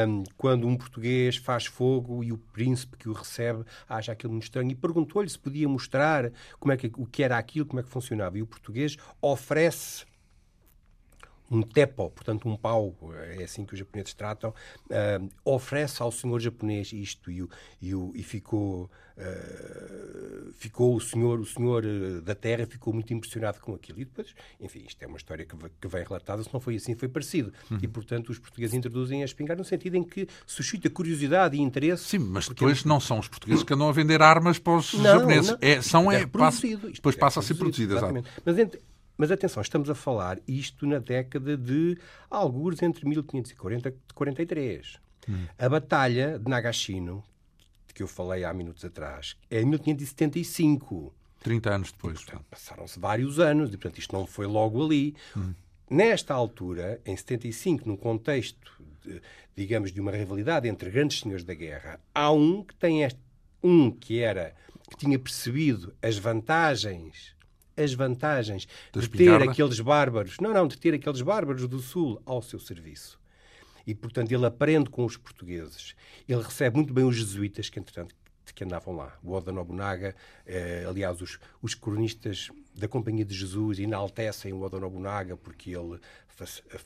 [0.09, 4.44] um, quando um português faz fogo e o príncipe que o recebe acha aquilo muito
[4.44, 7.83] estranho e perguntou-lhe se podia mostrar como é que, o que era aquilo, como é
[7.83, 8.38] que funcionava.
[8.38, 10.05] E o português oferece
[11.50, 12.94] um tepo, portanto um pau,
[13.38, 17.40] é assim que os japoneses tratam, uh, oferece ao senhor japonês isto e,
[17.80, 23.61] e, e ficou, uh, ficou o senhor, o senhor ah, da terra ficou muito impressionado
[23.61, 24.00] com aquilo.
[24.00, 26.94] E depois, enfim, isto é uma história que, que vem relatada, se não foi assim,
[26.94, 27.52] foi parecido.
[27.70, 27.78] Uhum.
[27.82, 32.04] E, portanto, os portugueses introduzem a espingarda no sentido em que suscita curiosidade e interesse.
[32.04, 35.02] Sim, mas depois não são os portugueses que andam a vender armas para os não,
[35.02, 35.50] japoneses.
[35.50, 37.94] Não, é, são, é, passa, depois passa a ser produzido.
[37.94, 38.28] Exatamente.
[38.44, 38.80] Mas entre,
[39.18, 41.98] mas atenção, estamos a falar isto na década de
[42.31, 45.00] alguns entre 1540 e 43.
[45.28, 45.46] Hum.
[45.59, 47.24] A Batalha de Nagashino,
[47.88, 51.12] de que eu falei há minutos atrás, é em 1575.
[51.42, 52.24] 30 anos depois.
[52.48, 55.16] Passaram-se vários anos, e portanto isto não foi logo ali.
[55.37, 55.52] Hum.
[55.90, 59.20] Nesta altura, em 75, num contexto, de,
[59.57, 63.20] digamos, de uma rivalidade entre grandes senhores da guerra, há um que tem este,
[63.64, 64.54] um que era
[64.88, 67.37] que tinha percebido as vantagens
[67.78, 72.20] as vantagens de, de ter aqueles bárbaros, não, não, de ter aqueles bárbaros do Sul
[72.26, 73.18] ao seu serviço.
[73.86, 75.94] E, portanto, ele aprende com os portugueses.
[76.28, 78.14] Ele recebe muito bem os jesuítas que, entretanto,
[78.54, 79.16] que andavam lá.
[79.22, 84.80] O Oda Nobunaga, eh, aliás, os, os cronistas da Companhia de Jesus enaltecem o Oda
[84.80, 86.00] Nobunaga porque ele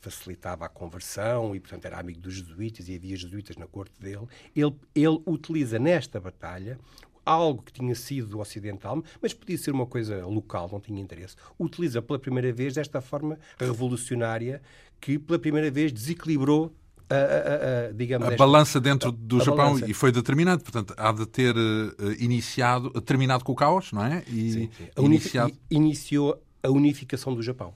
[0.01, 4.27] facilitava a conversão e, portanto, era amigo dos jesuítas e havia jesuítas na corte dele.
[4.55, 6.79] Ele, ele utiliza nesta batalha
[7.25, 11.37] algo que tinha sido ocidental, mas podia ser uma coisa local, não tinha interesse.
[11.59, 14.63] Utiliza pela primeira vez desta forma revolucionária
[15.01, 16.75] que pela primeira vez desequilibrou
[17.11, 19.91] a, a, a, digamos, a balança dentro do Japão balança.
[19.91, 20.63] e foi determinante.
[20.63, 24.23] Portanto, há de ter uh, iniciado, terminado com o caos, não é?
[24.27, 24.89] E sim, sim.
[24.99, 25.53] Iniciado...
[25.71, 27.75] Iniciou a unificação do Japão.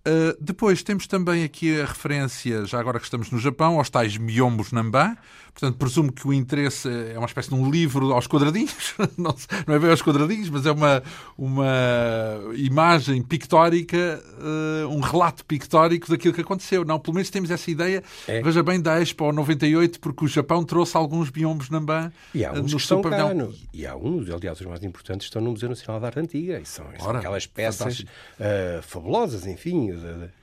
[0.00, 4.16] Uh, depois temos também aqui a referência, já agora que estamos no Japão, aos tais
[4.16, 5.16] Myombos Namba.
[5.52, 8.94] Portanto, presumo que o interesse é uma espécie de um livro aos quadradinhos.
[9.18, 9.34] não,
[9.66, 11.02] não é bem aos quadradinhos, mas é uma,
[11.36, 11.66] uma
[12.56, 16.84] imagem pictórica, uh, um relato pictórico daquilo que aconteceu.
[16.84, 18.02] Não, pelo menos temos essa ideia.
[18.26, 18.42] É.
[18.42, 22.72] Veja bem, da Expo 98, porque o Japão trouxe alguns Myombos Namba e há uns
[22.72, 26.00] no Super cá, no, E há uns, aliás, os mais importantes, estão no Museu Nacional
[26.00, 26.60] da Arte Antiga.
[26.60, 29.90] E são, Ora, aquelas peças uh, fabulosas, enfim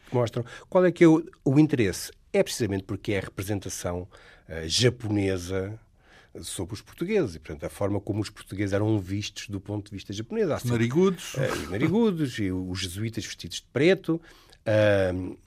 [0.10, 0.46] que mostram.
[0.70, 2.12] Qual é que é o, o interesse?
[2.34, 5.80] É precisamente porque é a representação uh, japonesa
[6.42, 9.96] sobre os portugueses e, portanto, a forma como os portugueses eram vistos do ponto de
[9.96, 10.50] vista japonês.
[10.52, 11.34] Os narigudos.
[11.34, 14.22] Uh, os narigudos e os jesuítas vestidos de preto.
[14.66, 15.38] Uh,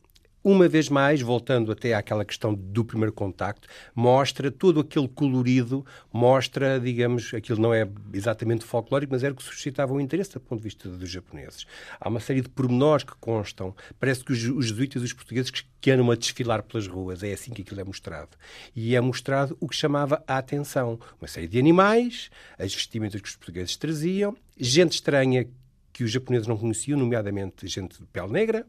[0.43, 6.81] uma vez mais, voltando até àquela questão do primeiro contacto, mostra todo aquele colorido, mostra,
[6.81, 10.59] digamos, aquilo não é exatamente folclórico, mas era o que suscitava o interesse do ponto
[10.61, 11.67] de vista dos japoneses.
[12.01, 13.75] Há uma série de pormenores que constam.
[13.99, 15.51] Parece que os, os jesuítas e os portugueses
[15.81, 18.31] que andam a desfilar pelas ruas, é assim que aquilo é mostrado.
[18.75, 20.99] E é mostrado o que chamava a atenção.
[21.21, 25.47] Uma série de animais, as vestimentas que os portugueses traziam, gente estranha
[25.93, 28.67] que os japoneses não conheciam, nomeadamente gente de pele negra,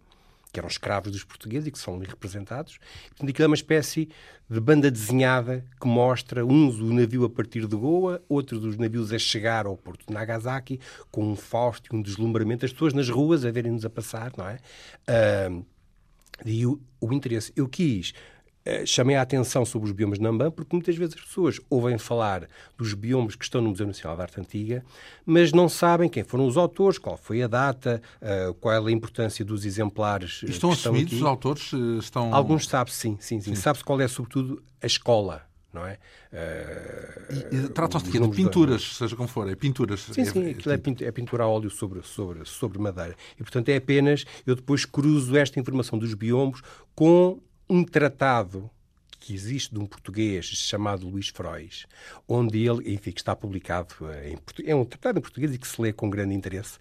[0.52, 2.78] que eram escravos dos portugueses e que são ali representados.
[3.10, 4.10] Portanto, aquilo é uma espécie
[4.50, 9.14] de banda desenhada que mostra uns o navio a partir de Goa, outros os navios
[9.14, 13.10] a chegar ao porto de Nagasaki, com um fausto e um deslumbramento, as pessoas nas
[13.10, 14.60] ruas a verem-nos a passar, não é?
[15.08, 15.66] Uh,
[16.46, 17.54] e o, o interesse.
[17.56, 18.14] Eu quis
[18.86, 22.48] chamei a atenção sobre os biomas de Nambam, porque muitas vezes as pessoas ouvem falar
[22.78, 24.84] dos biomas que estão no Museu Nacional de Arte Antiga,
[25.26, 28.92] mas não sabem quem foram os autores, qual foi a data, uh, qual é a
[28.92, 30.42] importância dos exemplares.
[30.44, 31.72] E estão assumidos os autores?
[32.00, 32.34] Estão...
[32.34, 33.56] Alguns sabe sim, sim, sim.
[33.56, 33.62] sim.
[33.62, 35.44] Sabe-se qual é, sobretudo, a escola.
[35.74, 35.98] Não é?
[36.34, 38.94] Uh, Tratam-se de, de pinturas, de...
[38.96, 40.02] seja como for, é pinturas.
[40.02, 43.16] Sim, sim, é, aquilo é, é pintura a óleo sobre, sobre, sobre madeira.
[43.40, 46.62] E, portanto, é apenas, eu depois cruzo esta informação dos biombos
[46.94, 47.40] com
[47.72, 48.70] um tratado
[49.18, 51.86] que existe de um português chamado Luís Frois,
[52.28, 55.82] onde ele, enfim, que está publicado em é um tratado em português e que se
[55.82, 56.78] lê com grande interesse,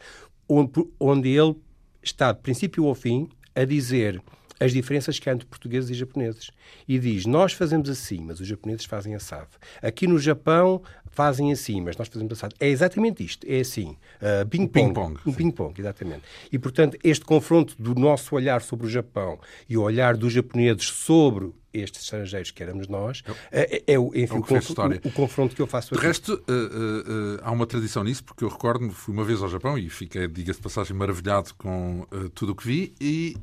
[0.48, 1.54] onde ele
[2.02, 4.20] está de princípio ao fim a dizer
[4.60, 6.50] as diferenças que há entre portugueses e japoneses.
[6.86, 9.48] E diz: Nós fazemos assim, mas os japoneses fazem assado.
[9.82, 12.54] Aqui no Japão fazem assim, mas nós fazemos assado.
[12.60, 13.46] É exatamente isto.
[13.48, 13.96] É assim.
[14.20, 15.18] Uh, ping-pong.
[15.26, 16.22] Um ping-pong, exatamente.
[16.52, 20.86] E, portanto, este confronto do nosso olhar sobre o Japão e o olhar dos japoneses
[20.86, 25.56] sobre estes estrangeiros que éramos nós, é, é, é, enfim, o, confronto, o, o, confronto
[25.56, 26.00] que eu faço aqui.
[26.00, 29.42] De resto, uh, uh, uh, há uma tradição nisso, porque eu recordo-me, fui uma vez
[29.42, 33.36] ao Japão e fiquei, diga-se de passagem, maravilhado com tudo o que vi e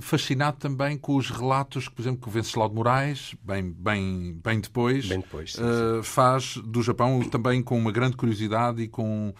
[0.00, 4.40] fascinado também com os relatos que, por exemplo, que o Venceslau de Moraes, bem, bem,
[4.42, 6.02] bem depois, bem depois sim, sim.
[6.02, 9.34] faz do Japão também com uma grande curiosidade e com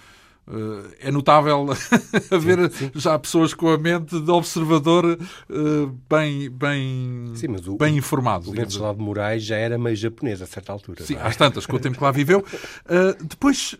[0.98, 1.66] é notável
[2.30, 2.90] haver sim, sim.
[2.94, 8.50] já pessoas com a mente de observador uh, bem, bem, sim, o, bem informado.
[8.50, 11.04] O Venceslau de Moraes já era meio japonês a certa altura.
[11.04, 11.22] Sim, é?
[11.22, 12.40] às tantas, com o tempo que lá viveu.
[12.40, 13.76] Uh, depois,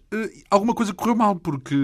[0.50, 1.74] alguma coisa correu mal, porque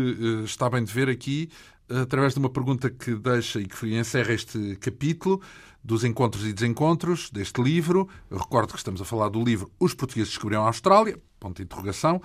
[0.45, 1.49] está bem de ver aqui,
[1.89, 5.41] através de uma pergunta que deixa e que encerra este capítulo,
[5.83, 8.09] dos encontros e desencontros deste livro.
[8.29, 11.63] Eu recordo que estamos a falar do livro Os Portugueses Descobriram a Austrália, ponto de
[11.63, 12.21] interrogação.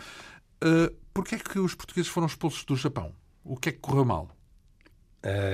[0.64, 3.14] Uh, Porquê é que os portugueses foram expulsos do Japão?
[3.44, 4.36] O que é que correu mal?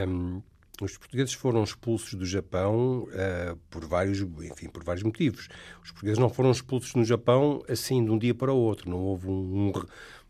[0.07, 0.41] Um,
[0.81, 5.47] os portugueses foram expulsos do Japão uh, por vários, enfim, por vários motivos.
[5.83, 8.89] Os portugueses não foram expulsos no Japão assim de um dia para o outro.
[8.89, 9.71] Não houve um, um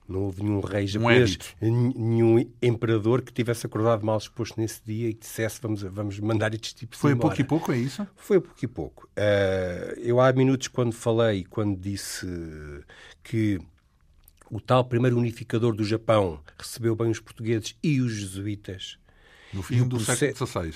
[0.08, 5.10] não houve nenhum rei japonês, um nenhum imperador que tivesse acordado mal exposto nesse dia
[5.10, 8.08] e dissesse vamos, vamos mandar estes tipos Foi a pouco e pouco, é isso?
[8.16, 9.10] Foi a pouco e pouco.
[9.18, 12.26] Uh, eu há minutos, quando falei, quando disse
[13.22, 13.60] que
[14.50, 18.98] o tal primeiro unificador do Japão recebeu bem os portugueses e os jesuítas.
[19.54, 20.74] No fim do século XVI.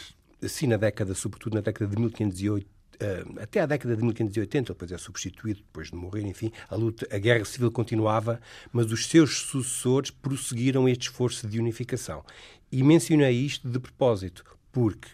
[0.47, 2.67] Sim, na década, sobretudo na década de 1508,
[2.99, 7.07] eh, até a década de 1580, depois é substituído, depois de morrer, enfim, a luta,
[7.11, 8.39] a guerra civil continuava,
[8.71, 12.23] mas os seus sucessores prosseguiram este esforço de unificação.
[12.71, 15.09] E mencionei isto de propósito, porque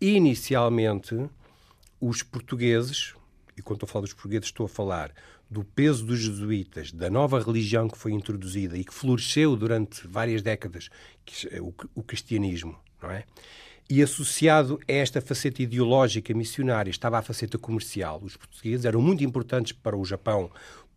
[0.00, 1.28] inicialmente
[2.00, 3.14] os portugueses,
[3.56, 5.12] e quando estou a falar dos portugueses, estou a falar
[5.54, 10.42] do peso dos jesuítas, da nova religião que foi introduzida e que floresceu durante várias
[10.42, 10.90] décadas,
[11.60, 13.22] o, o cristianismo, não é?
[13.88, 18.18] E associado a esta faceta ideológica missionária estava a faceta comercial.
[18.24, 20.50] Os portugueses eram muito importantes para o Japão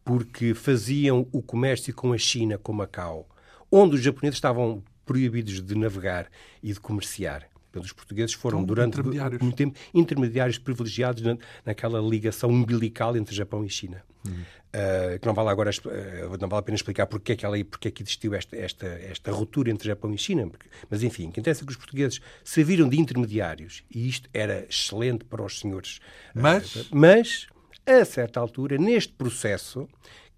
[0.04, 3.30] porque faziam o comércio com a China, com Macau,
[3.72, 6.32] onde os japoneses estavam proibidos de navegar
[6.64, 9.00] e de comerciar pelos portugueses foram, então, durante
[9.42, 14.04] um tempo, intermediários privilegiados na, naquela ligação umbilical entre Japão e China.
[14.26, 14.34] Uhum.
[14.68, 17.58] Uh, que não vale agora uh, não vale a pena explicar porque é que, ela,
[17.64, 21.32] porque é que existiu esta, esta, esta ruptura entre Japão e China, porque, mas enfim,
[21.32, 25.60] que interessa é que os portugueses serviram de intermediários e isto era excelente para os
[25.60, 26.00] senhores.
[26.34, 27.48] Mas, uh, mas
[27.86, 29.88] a certa altura, neste processo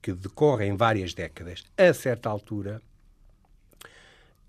[0.01, 2.81] que decorre em várias décadas, a certa altura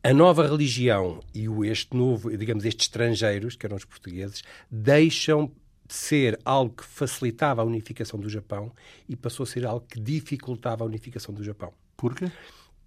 [0.03, 5.53] a nova religião e o, este novo, digamos, estes estrangeiros, que eram os portugueses, deixam
[5.87, 8.73] de ser algo que facilitava a unificação do Japão
[9.09, 11.73] e passou a ser algo que dificultava a unificação do Japão.
[11.97, 12.31] Porquê?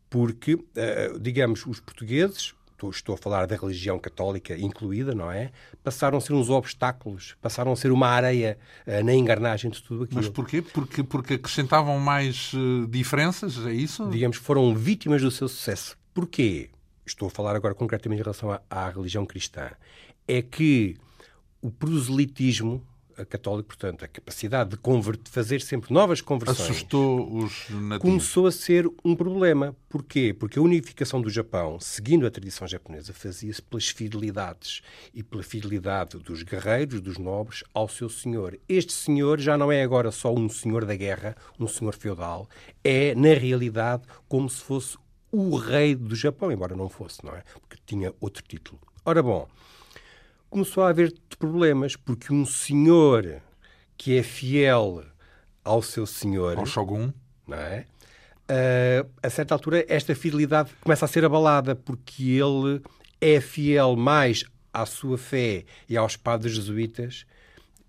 [0.10, 2.54] Porque, uh, digamos, os portugueses,
[2.89, 5.52] estou a falar da religião católica incluída, não é?
[5.84, 10.04] Passaram a ser uns obstáculos, passaram a ser uma areia uh, na engarnagem de tudo
[10.04, 10.21] aquilo.
[10.21, 10.62] Mas porquê?
[10.62, 14.10] Porque, porque acrescentavam mais uh, diferenças, é isso?
[14.10, 15.97] Digamos, foram vítimas do seu sucesso.
[16.13, 16.69] Porquê?
[17.06, 19.72] Estou a falar agora concretamente em relação à, à religião cristã,
[20.28, 20.96] é que
[21.62, 22.86] o proselitismo
[23.30, 26.70] católico, portanto, a capacidade de, converter, de fazer sempre novas conversões.
[26.70, 28.00] Assustou os nativos.
[28.00, 29.76] Começou a ser um problema.
[29.88, 30.34] Porquê?
[30.34, 34.82] Porque a unificação do Japão, seguindo a tradição japonesa, fazia-se pelas fidelidades
[35.13, 38.58] e pela fidelidade dos guerreiros, dos nobres, ao seu senhor.
[38.68, 42.50] Este senhor já não é agora só um senhor da guerra, um senhor feudal,
[42.84, 44.98] é, na realidade, como se fosse
[45.34, 47.41] o rei do Japão, embora não fosse, não é?
[47.60, 48.80] Porque tinha outro título.
[49.04, 49.48] Ora bom,
[50.48, 53.41] começou a haver problemas, porque um senhor
[53.98, 55.04] que é fiel
[55.65, 56.56] ao seu senhor.
[56.56, 57.12] Ao Shogun.
[57.48, 57.88] Não é?
[58.43, 62.80] Uh, a certa altura, esta fidelidade começa a ser abalada, porque ele
[63.19, 67.26] é fiel mais à sua fé e aos padres jesuítas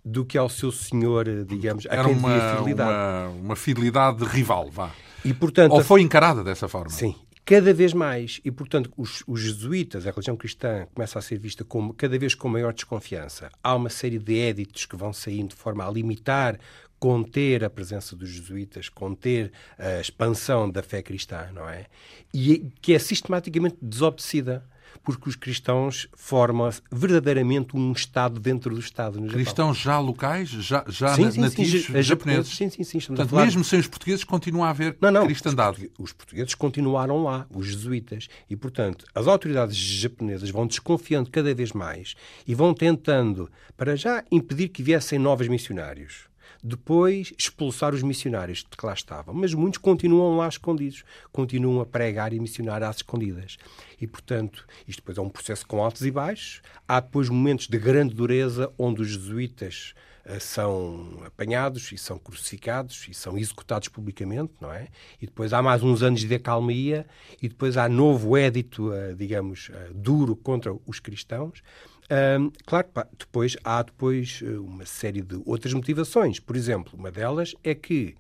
[0.03, 2.91] do que ao seu senhor, digamos, a Era quem uma, fidelidade.
[2.91, 4.91] Uma, uma fidelidade rival, vá.
[5.25, 6.91] E, portanto, Ou foi encarada dessa forma?
[6.91, 8.41] Sim, cada vez mais.
[8.45, 12.35] E, portanto, os, os, jesuítas, a religião cristã, começa a ser vista como cada vez
[12.35, 13.51] com maior desconfiança.
[13.63, 16.59] Há uma série de éditos que vão saindo de forma a limitar,
[16.99, 21.87] conter a presença dos jesuítas, conter a expansão da fé cristã, não é?
[22.33, 24.65] E que é sistematicamente desobedecida
[25.03, 29.21] porque os cristãos formam verdadeiramente um Estado dentro do Estado.
[29.21, 32.55] No cristãos já locais, já, já sim, sim, nativos sim, japoneses?
[32.55, 33.01] Sim, sim, sim.
[33.01, 33.45] Portanto, falar...
[33.45, 35.91] mesmo sem os portugueses, continua a haver não, não, cristandade.
[35.99, 38.29] Os, os portugueses continuaram lá, os jesuítas.
[38.49, 42.15] E, portanto, as autoridades japonesas vão desconfiando cada vez mais
[42.47, 46.34] e vão tentando, para já, impedir que viessem novos missionários
[46.67, 49.35] depois expulsar os missionários que lá estavam.
[49.35, 53.59] Mas muitos continuam lá escondidos, continuam a pregar e missionar às escondidas.
[54.01, 56.63] E, portanto, isto depois é um processo com altos e baixos.
[56.89, 59.93] Há depois momentos de grande dureza onde os jesuítas
[60.25, 64.89] uh, são apanhados e são crucificados e são executados publicamente, não é?
[65.21, 67.07] E depois há mais uns anos de acalmia
[67.43, 71.63] e depois há novo édito, uh, digamos, uh, duro contra os cristãos.
[72.11, 76.39] Um, claro que depois há depois eh, uma série de outras motivações.
[76.39, 78.15] Por exemplo, uma delas é que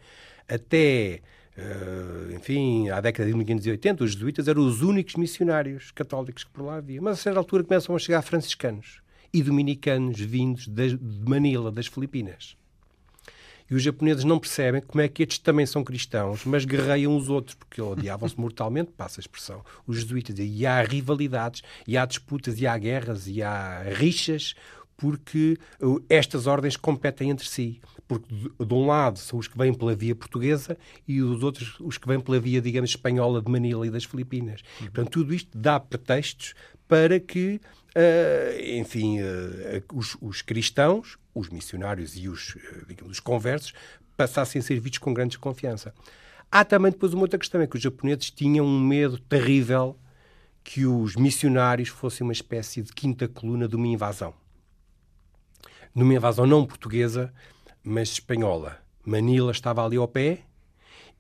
[0.49, 1.20] até,
[1.57, 6.64] uh, enfim, à década de 1580, os jesuítas eram os únicos missionários católicos que por
[6.64, 7.01] lá havia.
[7.01, 9.01] Mas a certa altura começam a chegar franciscanos
[9.33, 12.57] e dominicanos vindos de Manila, das Filipinas.
[13.70, 17.29] E os japoneses não percebem como é que estes também são cristãos, mas guerreiam os
[17.29, 20.37] outros, porque odiavam-se mortalmente, passa a expressão, os jesuítas.
[20.38, 24.55] E há rivalidades, e há disputas, e há guerras, e há rixas,
[24.96, 27.81] porque uh, estas ordens competem entre si.
[28.07, 30.77] Porque, de um lado, são os que vêm pela via portuguesa
[31.09, 34.61] e os outros, os que vêm pela via, digamos, espanhola de Manila e das Filipinas.
[34.79, 36.55] Portanto, tudo isto dá pretextos
[36.87, 37.61] para que,
[37.96, 43.73] uh, enfim, uh, os, os, cristãos, os missionários e os, uh, digamos, os conversos
[44.16, 45.92] passassem a ser vistos com grande desconfiança.
[46.51, 49.99] Há também depois uma outra questão, é que os japoneses tinham um medo terrível
[50.62, 54.33] que os missionários fossem uma espécie de quinta coluna de uma invasão.
[55.94, 57.33] Numa invasão não portuguesa,
[57.83, 58.79] mas espanhola.
[59.05, 60.42] Manila estava ali ao pé,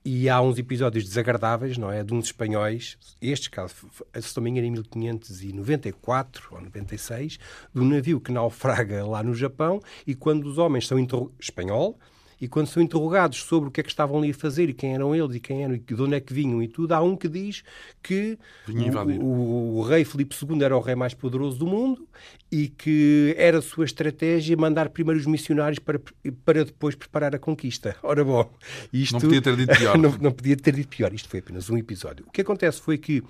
[0.04, 2.04] e há uns episódios desagradáveis, não é?
[2.04, 3.74] De uns espanhóis, este caso,
[4.20, 7.38] se não me engano, em 1594 ou 96,
[7.74, 10.98] de um navio que naufraga lá no Japão e quando os homens são
[11.40, 11.98] espanhol,
[12.44, 14.94] e quando são interrogados sobre o que é que estavam ali a fazer e quem
[14.94, 17.16] eram eles e quem eram e de onde é que vinham e tudo, há um
[17.16, 17.64] que diz
[18.02, 22.06] que o, o, o, rei Filipe II era o rei mais poderoso do mundo
[22.52, 25.98] e que era a sua estratégia mandar primeiro os missionários para,
[26.44, 27.96] para depois preparar a conquista.
[28.02, 28.52] Ora bom,
[28.92, 29.14] isto...
[29.14, 29.96] Não podia ter dito pior.
[29.98, 31.14] não, não podia ter dito pior.
[31.14, 32.26] Isto foi apenas um episódio.
[32.28, 33.22] O que acontece foi que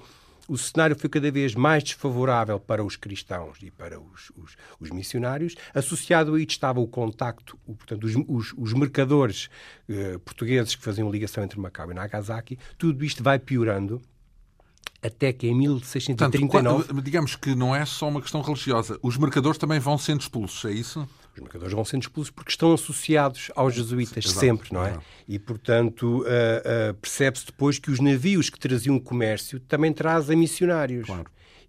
[0.48, 4.90] o cenário foi cada vez mais desfavorável para os cristãos e para os, os, os
[4.90, 5.54] missionários.
[5.74, 9.48] Associado a isto estava o contacto, o, portanto, os, os, os mercadores
[9.88, 12.58] eh, portugueses que faziam ligação entre Macau e Nagasaki.
[12.78, 14.00] Tudo isto vai piorando
[15.02, 16.76] até que em 1639...
[16.78, 18.98] Portanto, digamos que não é só uma questão religiosa.
[19.02, 21.06] Os mercadores também vão sendo expulsos, é isso?
[21.34, 24.40] Os mercadores vão sendo expulsos porque estão associados aos jesuítas Exato.
[24.40, 24.90] sempre, não é?
[24.90, 25.04] Exato.
[25.26, 31.06] E, portanto, uh, uh, percebe-se depois que os navios que traziam comércio também trazem missionários.
[31.06, 31.26] Claro.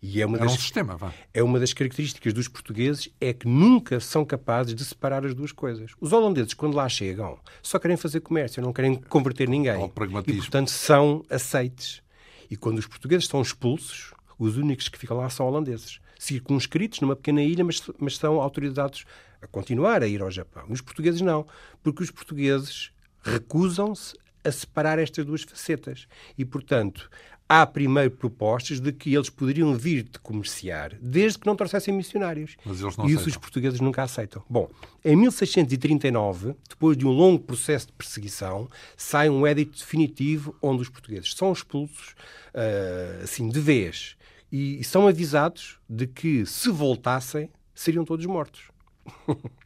[0.08, 1.12] E é uma Era das, um sistema, vá.
[1.34, 5.52] É uma das características dos portugueses é que nunca são capazes de separar as duas
[5.52, 5.94] coisas.
[6.00, 9.92] Os holandeses, quando lá chegam, só querem fazer comércio, não querem converter ninguém.
[10.28, 12.04] E, portanto, são aceites.
[12.52, 16.00] E quando os portugueses são expulsos, os únicos que ficam lá são holandeses.
[16.20, 19.06] Circunscritos numa pequena ilha, mas, mas são autorizados
[19.46, 20.66] a continuar a ir ao Japão.
[20.70, 21.46] Os portugueses não,
[21.82, 26.08] porque os portugueses recusam-se a separar estas duas facetas.
[26.38, 27.10] E, portanto,
[27.48, 32.56] há primeiro propostas de que eles poderiam vir de comerciar, desde que não trouxessem missionários.
[32.66, 34.44] Mas eles não e isso os portugueses nunca aceitam.
[34.50, 34.70] Bom,
[35.04, 40.90] em 1639, depois de um longo processo de perseguição, sai um édito definitivo onde os
[40.90, 42.16] portugueses são expulsos,
[42.54, 44.16] uh, assim, de vez.
[44.52, 48.75] E são avisados de que, se voltassem, seriam todos mortos.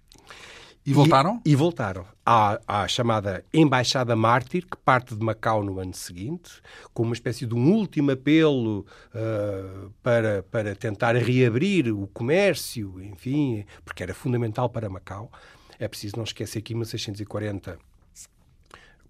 [0.85, 1.41] E voltaram?
[1.45, 2.05] E, e voltaram.
[2.25, 6.61] Há, a chamada Embaixada Mártir, que parte de Macau no ano seguinte,
[6.93, 13.65] com uma espécie de um último apelo uh, para, para tentar reabrir o comércio, enfim,
[13.85, 15.31] porque era fundamental para Macau.
[15.77, 17.77] É preciso não esquecer que em 1640,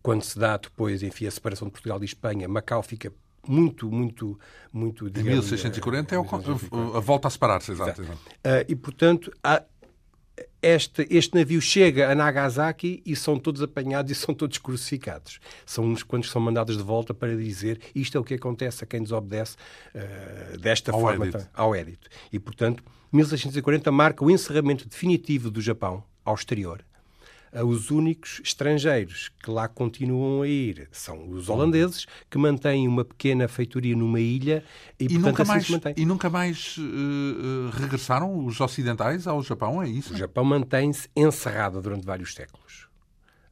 [0.01, 3.13] quando se dá depois, enfim, a separação de Portugal e Espanha, Macau fica
[3.47, 4.37] muito, muito,
[4.73, 5.09] muito.
[5.09, 8.01] Digamos, em 1640 é o, a volta a separar-se, exato.
[8.01, 8.17] exato.
[8.17, 9.63] Uh, e, portanto, há,
[10.61, 15.39] este, este navio chega a Nagasaki e são todos apanhados e são todos crucificados.
[15.65, 18.87] São uns quantos são mandados de volta para dizer isto é o que acontece a
[18.87, 19.55] quem desobedece
[19.95, 21.49] uh, desta ao forma edito.
[21.53, 22.09] ao édito.
[22.31, 26.83] E, portanto, 1640 marca o encerramento definitivo do Japão ao exterior
[27.53, 33.47] os únicos estrangeiros que lá continuam a ir são os holandeses, que mantêm uma pequena
[33.47, 34.63] feitoria numa ilha
[34.99, 35.93] e, e portanto, nunca assim mais, se mantém.
[35.97, 40.13] E nunca mais uh, regressaram os ocidentais ao Japão, é isso?
[40.13, 42.87] O Japão mantém-se encerrado durante vários séculos.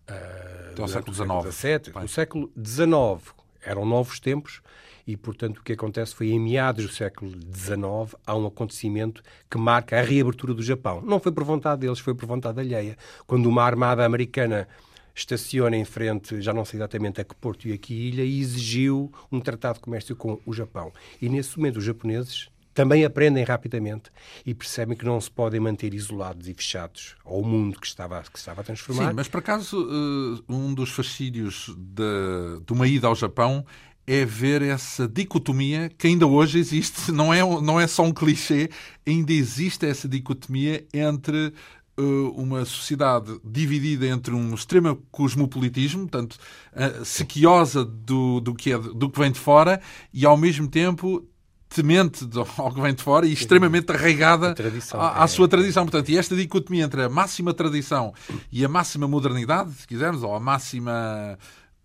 [0.09, 1.95] Uh, Até ao século XIX.
[1.95, 4.61] No século XIX eram novos tempos
[5.07, 9.57] e, portanto, o que acontece foi em meados do século XIX há um acontecimento que
[9.57, 11.01] marca a reabertura do Japão.
[11.01, 12.97] Não foi por vontade deles, foi por vontade alheia.
[13.25, 14.67] Quando uma armada americana
[15.15, 18.41] estaciona em frente, já não sei exatamente a que porto e a que ilha, e
[18.41, 20.91] exigiu um tratado de comércio com o Japão.
[21.21, 24.11] E nesse momento os japoneses também aprendem rapidamente
[24.45, 28.37] e percebem que não se podem manter isolados e fechados ao mundo que estava, que
[28.37, 29.07] estava a transformar.
[29.07, 33.65] Sim, mas por acaso eh, um dos fascínios de, de uma ida ao Japão
[34.07, 38.69] é ver essa dicotomia que ainda hoje existe, não é, não é só um clichê,
[39.05, 41.53] ainda existe essa dicotomia entre
[41.99, 46.37] uh, uma sociedade dividida entre um extremo cosmopolitismo, tanto
[46.73, 49.81] uh, sequiosa do, do, que é, do que vem de fora,
[50.13, 51.27] e ao mesmo tempo
[51.69, 52.25] temente
[52.57, 54.55] ao que vem de fora e extremamente arraigada
[54.93, 55.27] à, à, é.
[55.27, 55.83] sua tradição.
[55.83, 58.13] Portanto, e esta dicotomia entre a máxima tradição
[58.49, 61.37] e a máxima modernidade, se quisermos, ou a máxima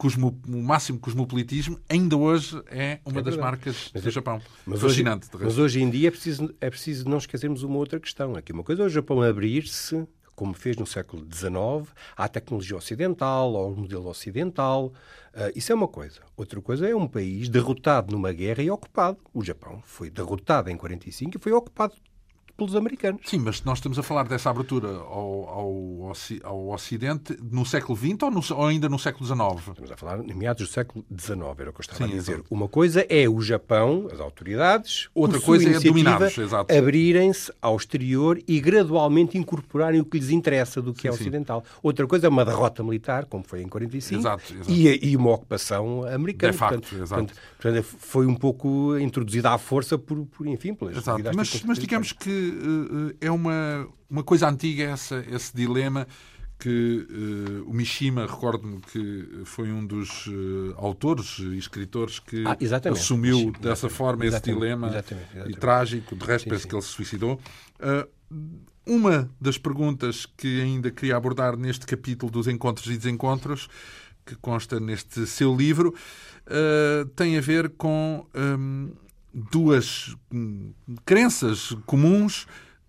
[0.03, 4.43] cosmo, o máximo cosmopolitismo, ainda hoje é uma é das marcas mas, do Japão.
[4.67, 5.29] Mas Fascinante.
[5.33, 8.35] Hoje, mas hoje em dia é preciso, é preciso não esquecermos uma outra questão.
[8.35, 13.55] Aqui uma coisa é o Japão abrir-se, como fez no século XIX, à tecnologia ocidental,
[13.55, 14.87] ao modelo ocidental.
[14.87, 16.21] Uh, isso é uma coisa.
[16.37, 19.19] Outra coisa é um país derrotado numa guerra e ocupado.
[19.33, 21.95] O Japão foi derrotado em 45 e foi ocupado
[22.57, 23.23] pelos americanos.
[23.25, 26.13] Sim, mas nós estamos a falar dessa abertura ao, ao,
[26.45, 29.69] ao Ocidente no século XX ou, no, ou, ainda no século XIX?
[29.69, 32.17] Estamos a falar em meados do século XIX, era o que eu estava Sim, a
[32.17, 32.33] dizer.
[32.33, 32.47] Exato.
[32.51, 36.35] Uma coisa é o Japão, as autoridades, outra coisa é dominados,
[36.77, 41.63] abrirem-se ao exterior e gradualmente incorporarem o que lhes interessa do que sim, é ocidental.
[41.67, 41.79] Sim.
[41.83, 44.71] Outra coisa é uma derrota militar, como foi em 45, exato, exato.
[44.71, 46.53] E, e, uma ocupação americana.
[46.53, 50.97] De facto, portanto, portanto, portanto, foi um pouco introduzida à força por, por enfim, pelas
[50.97, 51.23] Exato.
[51.35, 56.07] Mas, mas digamos que uh, é uma, uma coisa antiga essa, esse dilema
[56.59, 62.57] que uh, o Mishima, recordo-me que foi um dos uh, autores e escritores que ah,
[62.91, 65.57] assumiu Mishima, dessa forma esse dilema exatamente, exatamente.
[65.57, 66.69] e trágico, de resto sim, parece sim.
[66.69, 67.41] que ele se suicidou.
[68.87, 73.69] uma das perguntas que ainda queria abordar neste capítulo dos encontros e desencontros,
[74.25, 75.93] que consta neste seu livro,
[77.17, 78.93] tem a ver com um,
[79.33, 80.73] duas hum,
[81.05, 82.47] crenças comuns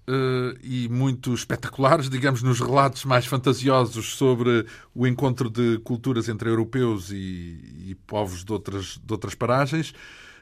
[0.07, 6.49] uh, e muito espetaculares, digamos, nos relatos mais fantasiosos sobre o encontro de culturas entre
[6.49, 9.93] europeus e, e povos de outras, de outras paragens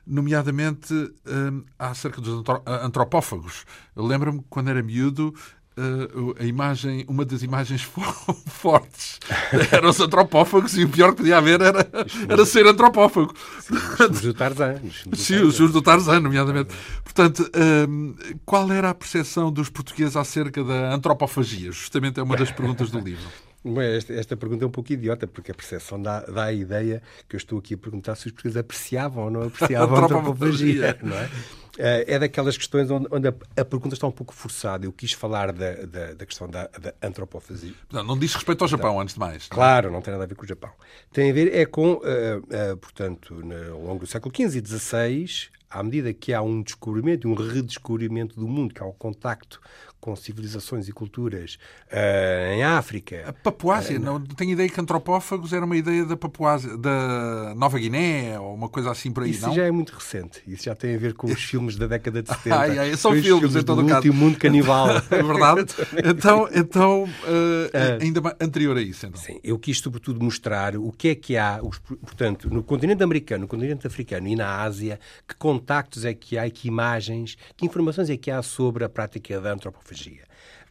[0.05, 3.65] nomeadamente uh, acerca dos antropófagos.
[3.95, 5.33] Lembro-me quando era miúdo
[5.81, 7.81] Uh, a imagem, uma das imagens
[8.45, 9.19] fortes
[9.71, 11.87] eram os antropófagos e o pior que podia haver era,
[12.29, 13.33] era ser antropófago.
[13.61, 13.75] Sim,
[14.11, 14.81] os do Tarzan.
[15.13, 16.73] Sim, os do Tarzan, nomeadamente.
[17.03, 21.71] Portanto, uh, qual era a percepção dos portugueses acerca da antropofagia?
[21.71, 23.27] Justamente é uma das perguntas do livro.
[23.63, 27.35] Esta, esta, pergunta é um pouco idiota, porque a percepção dá, dá, a ideia que
[27.35, 30.97] eu estou aqui a perguntar se os portugueses apreciavam ou não apreciavam a antropofagia.
[31.03, 31.29] Não é?
[31.77, 34.85] É daquelas questões onde, onde a, a, pergunta está um pouco forçada.
[34.85, 37.73] Eu quis falar da, da, da questão da, da antropofagia.
[37.91, 38.99] Não, não diz respeito ao Japão, não.
[38.99, 39.49] antes de mais.
[39.49, 39.55] Não?
[39.55, 40.71] Claro, não tem nada a ver com o Japão.
[41.13, 44.67] Tem a ver é com, uh, uh, portanto, no, ao longo do século XV e
[44.67, 49.61] XVI, à medida que há um descobrimento, um redescobrimento do mundo, que há um contacto
[50.01, 51.59] com civilizações e culturas
[51.91, 53.23] uh, em África.
[53.27, 57.77] A Papuásia, uh, não tenho ideia que antropófagos era uma ideia da Papuásia, da Nova
[57.77, 59.53] Guiné ou uma coisa assim por aí, Isso não?
[59.53, 60.41] já é muito recente.
[60.47, 62.59] Isso já tem a ver com os filmes da década de 70.
[62.59, 64.09] ai, ai, são filmes, filmes em todo o caso.
[64.09, 64.89] O mundo canibal.
[65.11, 65.71] é verdade.
[66.03, 69.05] então, então uh, ainda anterior a isso.
[69.05, 69.21] Então.
[69.21, 73.41] Sim, eu quis sobretudo mostrar o que é que há, os, portanto, no continente americano,
[73.41, 77.67] no continente africano e na Ásia, que contactos é que há e que imagens, que
[77.67, 80.23] informações é que há sobre a prática da antropofagia antropofagia.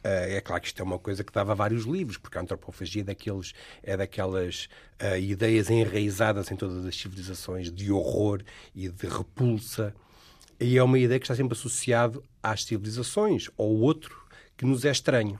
[0.03, 3.01] Uh, é claro que isto é uma coisa que dava vários livros, porque a antropofagia
[3.01, 3.53] é, daqueles,
[3.83, 4.67] é daquelas
[5.01, 8.41] uh, ideias enraizadas em todas as civilizações de horror
[8.75, 9.93] e de repulsa.
[10.59, 14.19] E é uma ideia que está sempre associado às civilizações, ou outro
[14.57, 15.39] que nos é estranho.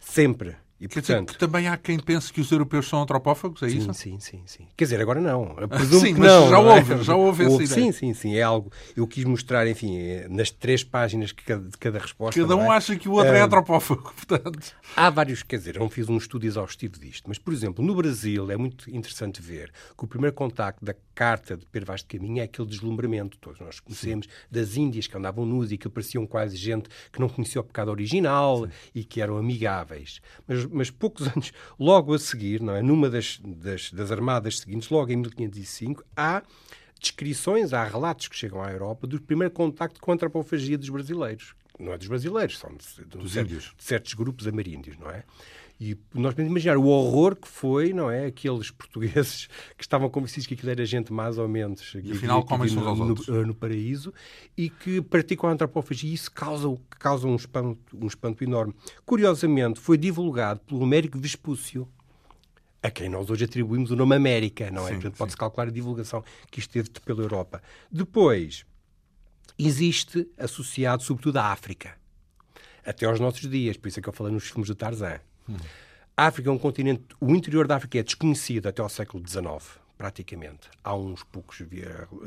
[0.00, 0.56] Sempre.
[0.82, 3.68] E, Quer portanto, dizer que também há quem pense que os europeus são antropófagos, é
[3.68, 3.94] sim, isso?
[3.94, 4.66] Sim, sim, sim.
[4.76, 5.54] Quer dizer, agora não.
[5.68, 6.50] Presumo sim, que não.
[6.50, 6.98] já não houve, é?
[6.98, 7.84] já houve essa houve, ideia.
[7.84, 8.34] Sim, sim, sim.
[8.34, 8.72] É algo.
[8.96, 12.40] Eu quis mostrar, enfim, é, nas três páginas de cada, de cada resposta.
[12.40, 12.76] Cada um é?
[12.76, 14.74] acha que o outro é, é antropófago, portanto.
[14.96, 17.94] Há vários, quer dizer, eu não fiz um estudo exaustivo disto, mas, por exemplo, no
[17.94, 22.06] Brasil é muito interessante ver que o primeiro contacto da carta de Pedro Vaz de
[22.06, 24.32] Caminho é aquele deslumbramento, todos nós conhecemos, Sim.
[24.50, 27.90] das Índias que andavam nus e que pareciam quase gente que não conhecia o pecado
[27.90, 28.72] original Sim.
[28.96, 30.20] e que eram amigáveis.
[30.46, 32.82] Mas, mas poucos anos, logo a seguir, não é?
[32.82, 36.42] numa das, das, das armadas seguintes, logo em 1505, há
[37.00, 41.54] descrições, há relatos que chegam à Europa do primeiro contacto com a antropofagia dos brasileiros.
[41.78, 45.24] Não é dos brasileiros, são de, de, de, de certos grupos ameríndios, não é?
[45.84, 48.26] E nós podemos imaginar o horror que foi, não é?
[48.26, 52.78] Aqueles portugueses que estavam convencidos que aquilo era gente mais ou menos e afinal comem-se
[52.78, 53.26] uns aos no, outros.
[53.26, 54.14] No, no, paraíso
[54.56, 58.72] e que praticam a antropofagia e isso causa, causa um, espanto, um espanto enorme.
[59.04, 61.88] Curiosamente, foi divulgado pelo Américo Vespúcio,
[62.80, 64.92] a quem nós hoje atribuímos o nome América, não é?
[64.92, 67.60] Portanto, pode-se calcular a divulgação que isto teve pela Europa.
[67.90, 68.64] Depois,
[69.58, 71.96] existe associado sobretudo à África,
[72.86, 75.18] até aos nossos dias, por isso é que eu falei nos filmes do Tarzan.
[76.16, 79.81] A África é um continente, o interior da África é desconhecido até ao século XIX
[80.02, 80.68] praticamente.
[80.82, 82.18] Há uns poucos via, uh,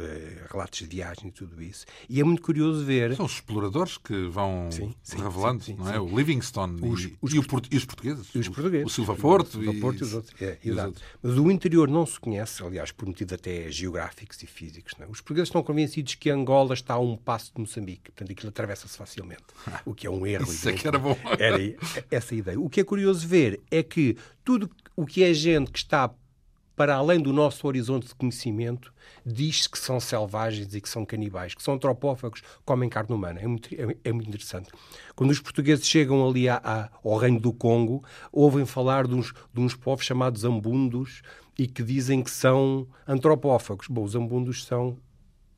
[0.49, 1.85] relatos de viagem e tudo isso.
[2.07, 3.13] E é muito curioso ver.
[3.17, 5.99] São os exploradores que vão sim, sim, revelando, sim, não é?
[5.99, 8.33] O Livingstone os, e, os, e, o, e, os portugueses.
[8.33, 8.85] Os portugueses.
[8.85, 9.59] O Silva Porto.
[9.59, 10.41] Silva Porto e, os outros.
[10.41, 11.03] É, e os outros.
[11.21, 14.93] Mas o interior não se conhece, aliás, por motivos até geográficos e físicos.
[14.97, 15.03] É?
[15.03, 18.09] Os portugueses estão convencidos que Angola está a um passo de Moçambique.
[18.09, 19.43] Portanto, aquilo atravessa-se facilmente.
[19.83, 20.45] O que é um erro.
[20.49, 21.17] Isso é que era bom.
[21.37, 21.57] Era
[22.09, 22.57] essa a ideia.
[22.57, 24.15] O que é curioso ver é que
[24.45, 26.09] tudo o que é gente que está
[26.75, 28.93] para além do nosso horizonte de conhecimento,
[29.25, 33.39] diz-se que são selvagens e que são canibais, que são antropófagos, comem carne humana.
[33.39, 34.69] É muito, é, é muito interessante.
[35.15, 39.33] Quando os portugueses chegam ali a, a, ao reino do Congo, ouvem falar de uns,
[39.53, 41.21] de uns povos chamados ambundos
[41.57, 43.87] e que dizem que são antropófagos.
[43.87, 44.97] Bom, os ambundos são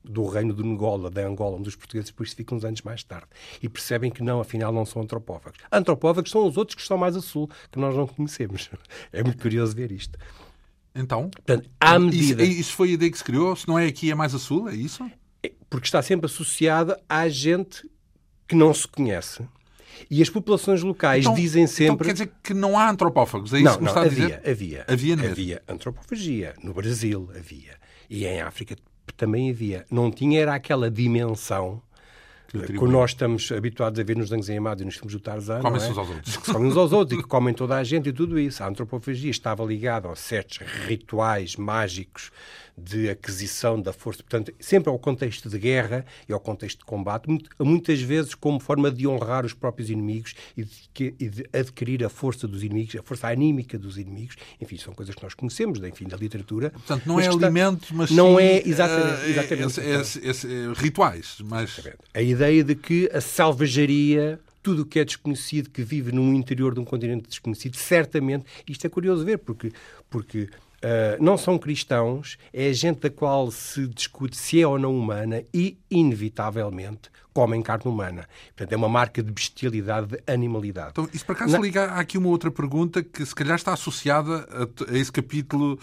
[0.04, 3.26] do reino de Angola, da Angola, onde os portugueses depois ficam uns anos mais tarde.
[3.62, 5.58] E percebem que não, afinal não são antropófagos.
[5.70, 8.70] Antropófagos são os outros que estão mais a sul, que nós não conhecemos.
[9.12, 10.18] É muito curioso ver isto.
[10.98, 12.42] Então, Portanto, à medida...
[12.42, 13.54] isso, isso foi a ideia que se criou?
[13.54, 14.68] Se não é aqui, é mais a sul?
[14.68, 15.08] É isso?
[15.42, 17.88] É, porque está sempre associada à gente
[18.46, 19.46] que não se conhece.
[20.10, 21.94] E as populações locais então, dizem então sempre.
[21.94, 24.28] Então quer dizer que não há antropófagos, é isso não, que não, está havia, a
[24.28, 24.50] dizer?
[24.50, 25.14] Havia, havia.
[25.14, 26.54] Havia, havia antropofagia.
[26.62, 27.76] No Brasil havia.
[28.08, 28.76] E em África
[29.16, 29.84] também havia.
[29.90, 31.82] Não tinha era aquela dimensão
[32.48, 35.60] que nós estamos habituados a ver nos desenhos animados e nos filmes do Tarzan.
[35.60, 35.90] Comem-se é?
[35.90, 36.36] uns aos outros.
[36.36, 38.62] Que comem uns aos outros e que comem toda a gente e tudo isso.
[38.62, 42.30] A antropofagia estava ligada a certos rituais mágicos
[42.78, 47.26] de aquisição da força, portanto, sempre ao contexto de guerra e ao contexto de combate,
[47.58, 52.08] muitas vezes como forma de honrar os próprios inimigos e de, e de adquirir a
[52.08, 54.36] força dos inimigos, a força anímica dos inimigos.
[54.60, 56.70] Enfim, são coisas que nós conhecemos, enfim, da literatura.
[56.70, 61.36] Portanto, não é alimento, mas não sim, é exatamente, eh, exatamente esse, esse, esse, rituais,
[61.44, 61.80] mas
[62.14, 66.74] a ideia de que a selvageria tudo o que é desconhecido, que vive no interior
[66.74, 69.72] de um continente desconhecido, certamente, isto é curioso ver, porque,
[70.10, 74.96] porque Uh, não são cristãos, é gente da qual se discute se é ou não
[74.96, 78.28] humana e, inevitavelmente, comem carne humana.
[78.48, 80.90] Portanto, é uma marca de bestialidade, de animalidade.
[80.92, 84.48] Então, isso para cá se liga aqui uma outra pergunta que se calhar está associada
[84.52, 85.80] a, a esse capítulo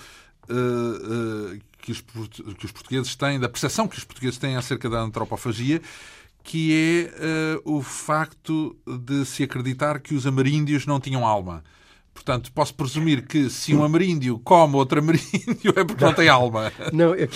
[0.50, 4.90] uh, uh, que, os, que os portugueses têm, da percepção que os portugueses têm acerca
[4.90, 5.82] da antropofagia,
[6.42, 11.64] que é o facto de se acreditar que os ameríndios não tinham alma.
[12.16, 16.30] Portanto, posso presumir que se um ameríndio come outro ameríndio é porque não, não tem
[16.30, 16.72] alma.
[16.94, 17.28] Não, é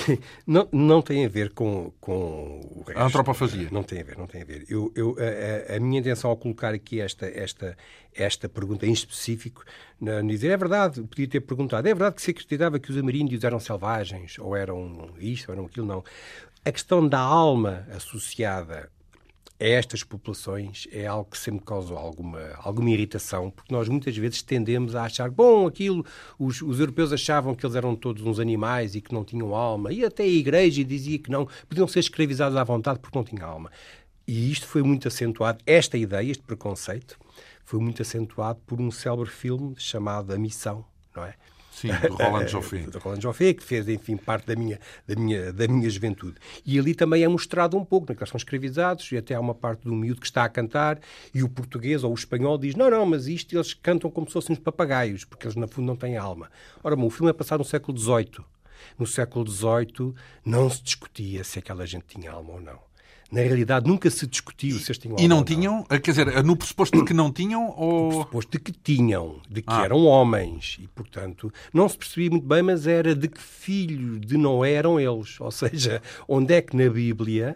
[0.48, 2.98] não, não tem a ver com, com o resto.
[2.98, 3.68] A antropofagia.
[3.74, 4.66] Não tem a ver, não tem a ver.
[4.70, 7.78] Eu, eu, a, a, minha intenção ao colocar aqui esta, esta,
[8.16, 9.66] esta pergunta em específico,
[10.00, 13.44] não dizer, é verdade, podia ter perguntado, é verdade que se acreditava que os ameríndios
[13.44, 16.04] eram selvagens, ou eram isto, ou eram aquilo, não.
[16.64, 18.90] A questão da alma associada
[19.60, 24.42] a estas populações é algo que sempre causou alguma, alguma irritação, porque nós muitas vezes
[24.42, 26.06] tendemos a achar, bom, aquilo,
[26.38, 29.92] os, os europeus achavam que eles eram todos uns animais e que não tinham alma,
[29.92, 33.48] e até a igreja dizia que não, podiam ser escravizados à vontade porque não tinham
[33.48, 33.70] alma.
[34.26, 37.20] E isto foi muito acentuado, esta ideia, este preconceito,
[37.66, 40.86] foi muito acentuado por um célebre filme chamado A Missão,
[41.16, 41.36] não é?
[41.72, 42.80] Sim, do Roland Joffé.
[42.92, 46.36] do Roland Joffé, que fez, enfim, parte da minha, da, minha, da minha juventude.
[46.66, 49.40] E ali também é mostrado um pouco, né, que eles são escravizados, e até há
[49.40, 51.00] uma parte do miúdo que está a cantar,
[51.34, 54.34] e o português ou o espanhol diz, não, não, mas isto eles cantam como se
[54.34, 56.50] fossem uns papagaios, porque eles, na fundo, não têm alma.
[56.84, 58.46] Ora, bom, o filme é passado no século XVIII.
[58.98, 60.14] No século XVIII
[60.46, 62.89] não se discutia se aquela gente tinha alma ou não
[63.32, 65.84] Na realidade, nunca se discutiu se eles tinham E não ou tinham?
[65.84, 68.10] Quer dizer, no pressuposto de que não tinham ou...
[68.10, 69.84] pressuposto de que tinham, de que Ah.
[69.84, 70.78] eram homens.
[70.82, 75.00] E, portanto, não se percebia muito bem, mas era de que filho de Noé eram
[75.00, 75.40] eles.
[75.40, 77.56] Ou seja, onde é que na Bíblia,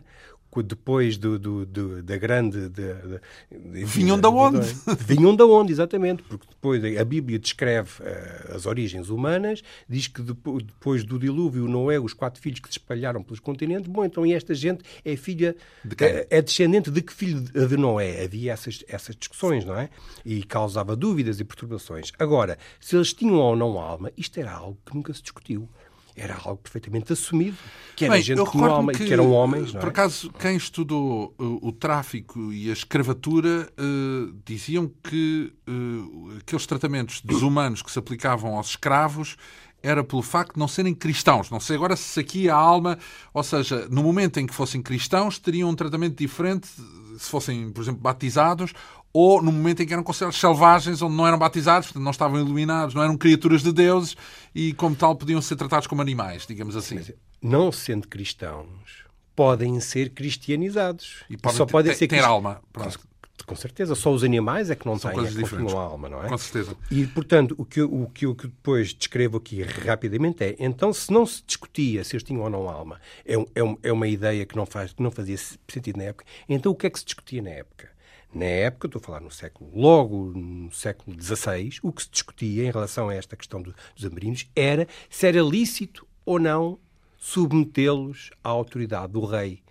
[0.62, 2.70] depois do, do- do- da grande...
[2.70, 4.60] de- de- Vinham da onde?
[5.00, 6.22] Vinham da onde, exatamente.
[6.24, 11.68] Porque depois a Bíblia descreve eh, as origens humanas, diz que depo- depois do dilúvio,
[11.68, 15.16] Noé, os quatro filhos que se espalharam pelos continentes, bom, então e esta gente é
[15.16, 15.56] filha...
[15.84, 16.08] De quem?
[16.08, 18.24] é- é descendente de que filho de de Noé?
[18.26, 19.90] Havia essas, essas discussões, não é?
[20.26, 22.12] E causava dúvidas e perturbações.
[22.20, 25.70] Agora, se eles tinham ou não alma, isto era algo que nunca se discutiu.
[26.16, 27.58] Era algo perfeitamente assumido.
[27.96, 29.88] Que era Bem, gente eu que tinha recordo-me alma e que eram homens, não Por
[29.88, 29.90] é?
[29.90, 37.22] acaso, quem estudou uh, o tráfico e a escravatura uh, diziam que uh, aqueles tratamentos
[37.22, 39.38] desumanos que se aplicavam aos escravos
[39.82, 41.50] era pelo facto de não serem cristãos.
[41.50, 42.98] Não sei agora se aqui a alma,
[43.34, 46.70] ou seja, no momento em que fossem cristãos, teriam um tratamento diferente
[47.18, 48.74] se fossem, por exemplo, batizados
[49.14, 52.40] ou no momento em que eram considerados selvagens, onde não eram batizados, portanto não estavam
[52.40, 54.18] iluminados, não eram criaturas de deuses
[54.56, 57.00] e, como tal, podiam ser tratados como animais, digamos assim.
[57.42, 59.04] Não sendo cristãos,
[59.36, 61.24] podem ser cristianizados.
[61.30, 62.56] E podem só ter- podem ter- ser ter crist- alma.
[62.74, 63.00] Com, Pronto.
[63.46, 63.94] com certeza.
[63.96, 65.72] Só os animais é que não São têm, é coisas diferentes.
[65.74, 66.30] tinham alma, não é?
[66.30, 66.76] Com certeza.
[66.90, 70.94] E, portanto, o que, eu, o, que eu que depois descrevo aqui rapidamente é, então,
[70.94, 74.46] se não se discutia se eles tinham ou não alma, é, é, é uma ideia
[74.46, 75.38] que não, faz, que não fazia
[75.68, 77.92] sentido na época, então o que é que se discutia na época?
[78.34, 82.66] Na época, estou a falar no século, logo no século XVI, o que se discutia
[82.66, 86.80] em relação a esta questão do- dos amarinhos era se era lícito ou não
[87.18, 89.63] submetê-los à autoridade do rei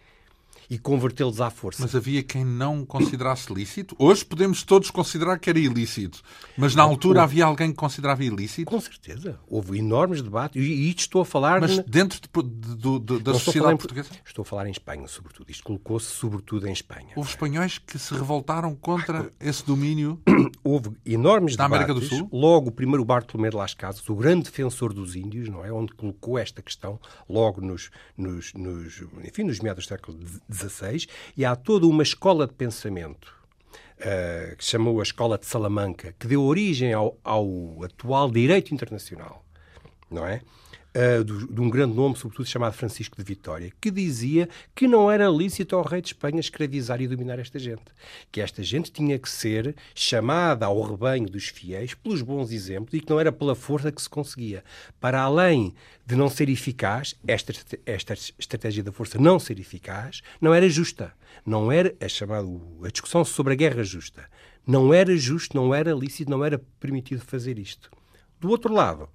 [0.72, 1.82] e convertê-los à força.
[1.82, 3.94] Mas havia quem não considerasse lícito.
[3.98, 6.22] Hoje podemos todos considerar que era ilícito.
[6.56, 8.70] Mas na altura havia alguém que considerava ilícito.
[8.70, 9.38] Com certeza.
[9.46, 10.56] Houve enormes debates.
[10.62, 11.60] E isto estou a falar...
[11.60, 14.08] Mas na- dentro de- de- do- da Não sociedade em- portuguesa.
[14.24, 15.50] Estou a falar em Espanha, sobretudo.
[15.50, 17.12] Isto colocou-se sobretudo em Espanha.
[17.16, 20.18] Houve espanhóis que se revoltaram contra esse domínio.
[20.64, 21.84] Houve enormes Da debates.
[21.84, 22.28] América do Sul?
[22.32, 25.70] Logo, o primeiro Bartolomé de Las Casas, o grande defensor dos índios, não é?
[25.70, 26.98] Onde colocou esta questão
[27.28, 30.18] logo nos, nos, nos, enfim, nos meados do século
[30.68, 31.06] XVI.
[31.36, 33.32] E há toda uma escola de pensamento
[33.98, 37.46] eh, que chamou a Escola de Salamanca, que deu origem ao, ao
[37.84, 39.44] atual direito internacional,
[40.10, 40.40] não é?
[40.94, 45.10] Uh, do- de um grande nome, sobretudo chamado Francisco de Vitória, que dizia que não
[45.10, 47.84] era lícito ao rei de Espanha escravizar e dominar esta gente.
[48.30, 53.00] Que esta gente tinha que ser chamada ao rebanho dos fiéis pelos bons exemplos e
[53.00, 54.62] que não era pela força que se conseguia.
[55.00, 55.74] Para além
[56.04, 57.54] de não ser eficaz, esta,
[57.86, 61.14] esta estratégia da força não ser eficaz, não era justa.
[61.46, 62.46] Não era a chamada
[62.84, 64.28] a discussão sobre a guerra justa.
[64.66, 67.90] Não era justo, não era lícito, não era permitido fazer isto.
[68.38, 69.08] Do outro lado,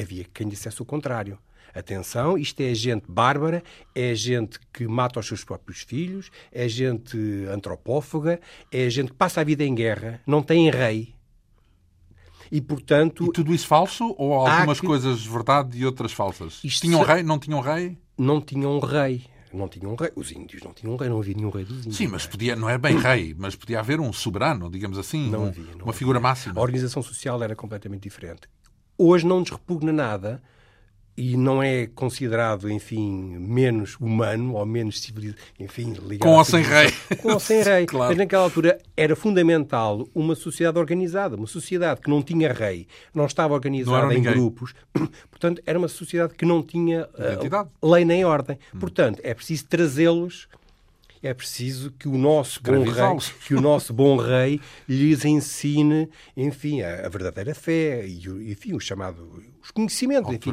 [0.00, 1.38] havia quem dissesse o contrário.
[1.74, 3.62] Atenção, isto é gente bárbara,
[3.94, 7.16] é gente que mata os seus próprios filhos, é gente
[7.52, 8.40] antropófaga,
[8.72, 11.14] é gente que passa a vida em guerra, não tem rei.
[12.50, 14.14] E, portanto, E tudo isso falso?
[14.16, 16.60] Ou algumas que- coisas verdade e outras falsas?
[16.64, 17.22] Isto Tinham se- rei?
[17.22, 17.98] Não tinham rei?
[18.16, 19.24] não tinham rei.
[19.52, 20.10] Não tinham um rei.
[20.16, 21.96] Os índios não tinham rei, não havia nenhum rei dos índios.
[21.96, 25.30] Sim, mas podia, não era bem rei, mas podia haver um soberano, digamos assim.
[25.30, 26.58] Não um- havia, não uma figura A máxima.
[26.60, 28.42] organização social era completamente diferente.
[28.98, 30.42] Hoje não nos repugna nada
[31.16, 36.62] e não é considerado, enfim, menos humano ou menos civilizado, enfim, ligado Com ou sem
[36.62, 36.92] rei.
[37.20, 37.86] Com ou sem rei.
[37.86, 38.10] Claro.
[38.10, 43.26] Mas naquela altura era fundamental uma sociedade organizada, uma sociedade que não tinha rei, não
[43.26, 44.32] estava Não organizada era em ninguém.
[44.32, 44.74] grupos.
[45.28, 47.68] Portanto, era uma sociedade que não tinha Identidade.
[47.82, 48.56] lei nem ordem.
[48.74, 48.78] Hum.
[48.78, 50.48] Portanto, é preciso trazê-los
[51.22, 53.16] é preciso que o nosso bom rei,
[53.46, 58.74] que o nosso bom rei lhes ensine, enfim, a, a verdadeira fé e, o- enfim,
[58.74, 60.52] o chamado, os conhecimentos, enfim,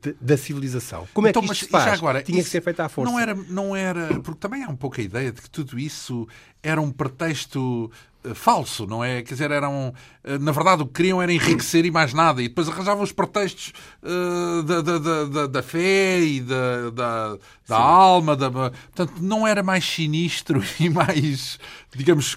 [0.00, 1.06] de- da civilização.
[1.12, 1.98] Como Então, é que mas isto se e já faz?
[1.98, 3.10] agora, Tinha que ser feito à força.
[3.10, 4.20] Não era, não era.
[4.20, 6.28] Porque também há um pouco a ideia de que tudo isso
[6.62, 7.90] era um pretexto
[8.34, 9.22] falso, não é?
[9.22, 9.92] Quer dizer, eram.
[10.22, 12.40] eh, Na verdade, o que queriam era enriquecer e mais nada.
[12.42, 13.72] E depois arranjavam os pretextos
[14.02, 18.36] eh, da, da, da, da- da fé e da, da, da alma.
[18.36, 18.50] Da...
[18.50, 21.58] Portanto, não era mais sinistro e mais,
[21.94, 22.36] digamos,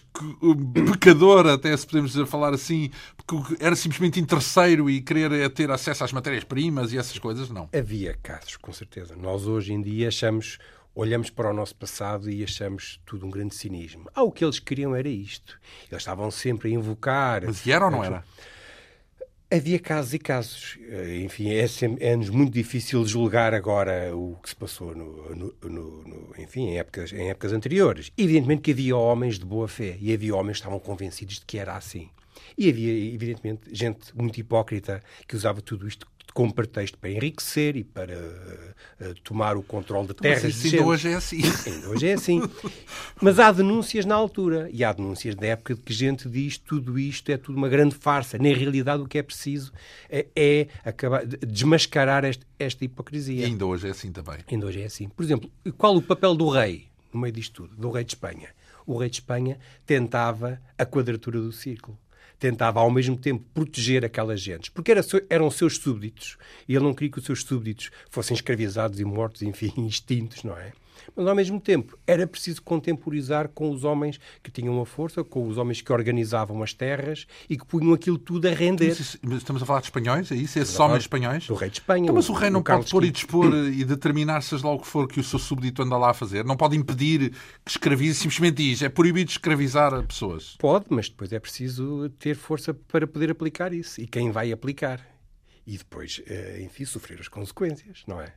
[0.73, 2.89] pecador, até se podemos falar assim,
[3.25, 7.69] porque era simplesmente interesseiro e querer é ter acesso às matérias-primas e essas coisas, não.
[7.73, 9.15] Havia casos, com certeza.
[9.15, 10.57] Nós hoje em dia achamos,
[10.99, 14.09] olhamos para o nosso passado e achamos tudo um grande cinismo.
[14.15, 15.59] Ah, o que eles queriam era isto.
[15.91, 17.43] Eles estavam sempre a invocar.
[17.45, 18.23] Mas era ou não era?
[19.49, 20.77] Havia casos e casos.
[20.89, 21.65] Eh, Enfim, é
[22.01, 26.79] é-nos muito difícil julgar agora o que se passou no, no- no- no- enfim, em,
[26.79, 28.11] épocas, em épocas anteriores.
[28.17, 31.57] Evidentemente que havia homens de boa fé e havia homens que estavam convencidos de que
[31.57, 32.09] era assim.
[32.57, 36.05] E havia, evidentemente, gente muito hipócrita que usava tudo isto
[36.37, 40.43] como pretexto para enriquecer e para uh, tomar o controle de terras.
[40.43, 41.41] Mas isso ainda hoje é assim.
[41.65, 42.41] Ainda hoje é assim.
[43.19, 46.99] Mas há denúncias na altura e há denúncias da época de que gente diz tudo
[46.99, 48.37] isto é tudo uma grande farsa.
[48.37, 49.73] Na realidade, o que é preciso
[50.07, 53.41] é, é acabar, desmascarar este, esta hipocrisia.
[53.41, 54.37] E ainda hoje é assim também.
[54.47, 55.09] Ainda hoje é assim.
[55.09, 57.75] Por exemplo, qual o papel do rei no meio disto tudo?
[57.75, 58.49] Do rei de Espanha?
[58.85, 59.57] O rei de Espanha
[59.87, 61.97] tentava a quadratura do círculo
[62.39, 66.93] tentava ao mesmo tempo proteger aquelas gentes, porque era, eram seus súbditos e ele não
[66.93, 70.71] queria que os seus súbditos fossem escravizados e mortos, enfim, extintos, não é?
[71.15, 75.47] Mas, ao mesmo tempo, era preciso contemporizar com os homens que tinham a força, com
[75.47, 78.95] os homens que organizavam as terras e que punham aquilo tudo a render.
[79.21, 80.59] Mas estamos a falar de espanhóis, é isso?
[80.59, 81.47] Esses homens espanhóis?
[81.47, 82.03] Do rei de Espanha.
[82.03, 84.87] Então, mas o rei não pode pôr e dispor e determinar, seja lá o que
[84.87, 86.43] for, que o seu súbdito anda lá a fazer?
[86.45, 87.31] Não pode impedir
[87.63, 90.55] que escravize, simplesmente diz, é proibido escravizar pessoas?
[90.57, 94.01] Pode, mas depois é preciso ter força para poder aplicar isso.
[94.01, 95.05] E quem vai aplicar?
[95.65, 98.33] E depois, eh, enfim, sofrer as consequências, não é?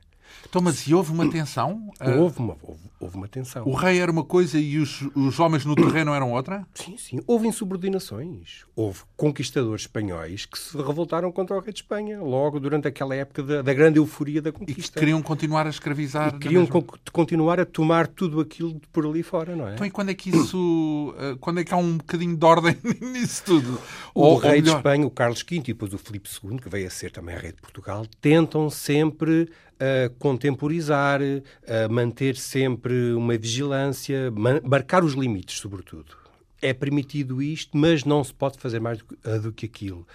[0.47, 1.91] Então, mas e houve uma tensão?
[2.01, 3.65] Houve uma, houve, houve uma tensão.
[3.65, 6.65] O rei era uma coisa e os, os homens no terreno eram outra?
[6.73, 7.21] Sim, sim.
[7.25, 8.65] Houve insubordinações.
[8.75, 13.43] Houve conquistadores espanhóis que se revoltaram contra o rei de Espanha, logo durante aquela época
[13.43, 14.81] da, da grande euforia da conquista.
[14.81, 16.35] E que queriam continuar a escravizar.
[16.35, 19.73] E queriam co continuar a tomar tudo aquilo por ali fora, não é?
[19.75, 21.15] Então, e quando é que isso.
[21.17, 23.79] Eh, quando é que há um bocadinho de ordem nisso tudo?
[24.13, 26.69] O ou, rei ou de Espanha, o Carlos V e depois o Filipe II, que
[26.69, 29.49] veio a ser também rei de Portugal, tentam sempre
[29.81, 31.19] a contemporizar,
[31.67, 34.31] a manter sempre uma vigilância,
[34.63, 36.21] marcar os limites, sobretudo.
[36.61, 38.99] É permitido isto, mas não se pode fazer mais
[39.41, 40.07] do que aquilo.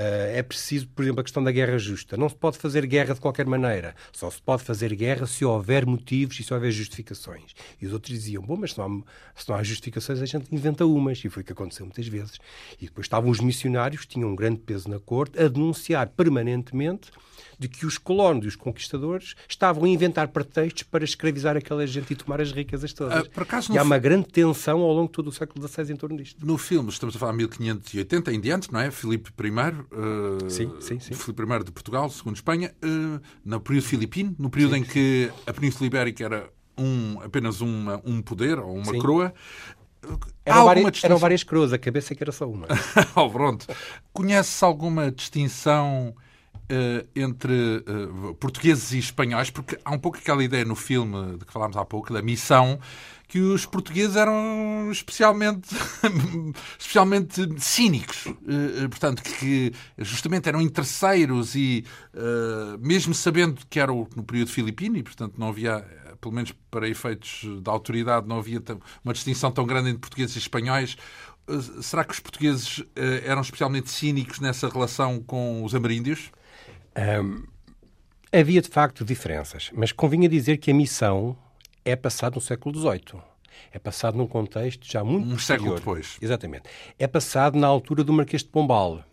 [0.00, 2.16] É preciso, por exemplo, a questão da guerra justa.
[2.16, 3.94] Não se pode fazer guerra de qualquer maneira.
[4.12, 7.54] Só se pode fazer guerra se houver motivos e se houver justificações.
[7.80, 10.54] E os outros diziam: bom, mas se não, há, se não há justificações, a gente
[10.54, 11.24] inventa umas.
[11.24, 12.38] E foi o que aconteceu muitas vezes.
[12.80, 17.10] E depois estavam os missionários, tinham um grande peso na corte, a denunciar permanentemente
[17.58, 22.12] de que os colonos e os conquistadores estavam a inventar pretextos para escravizar aquela gente
[22.12, 23.28] e tomar as riquezas todas.
[23.36, 25.96] Ah, acaso, e há uma grande tensão ao longo de todo o século XVI em
[25.96, 26.44] torno disto.
[26.44, 28.90] No filme, estamos a falar de 1580 em diante, não é?
[28.90, 31.14] Filipe I, uh, sim, sim, sim.
[31.14, 34.80] Filipe I de Portugal, segundo Espanha, uh, no período filipino, no período sim.
[34.80, 38.98] em que a Península Ibérica era um, apenas uma, um poder ou uma sim.
[38.98, 39.34] coroa.
[40.44, 42.66] Eram várias, eram várias coroas, a cabeça é que era só uma.
[43.16, 43.66] oh, pronto.
[44.62, 46.14] Alguma distinção
[47.16, 51.52] entre uh, portugueses e espanhóis, porque há um pouco aquela ideia no filme de que
[51.52, 52.78] falámos há pouco, da missão,
[53.26, 55.68] que os portugueses eram especialmente,
[56.78, 58.26] especialmente cínicos.
[58.26, 61.84] Uh, portanto, que justamente eram interesseiros e,
[62.80, 65.84] mesmo sabendo que era no período filipino, e portanto não havia
[66.20, 68.60] pelo menos para efeitos da autoridade, não havia
[69.04, 70.96] uma distinção tão grande entre portugueses e espanhóis.
[71.80, 72.82] Será que os portugueses
[73.24, 76.30] eram especialmente cínicos nessa relação com os ameríndios?
[76.96, 77.44] Um,
[78.32, 81.36] havia de facto diferenças, mas convinha dizer que a missão
[81.84, 83.22] é passada no século XVIII.
[83.72, 85.60] É passado num contexto já muito um posterior.
[85.60, 86.16] século depois.
[86.20, 86.64] Exatamente.
[86.98, 89.04] É passado na altura do Marquês de Pombal.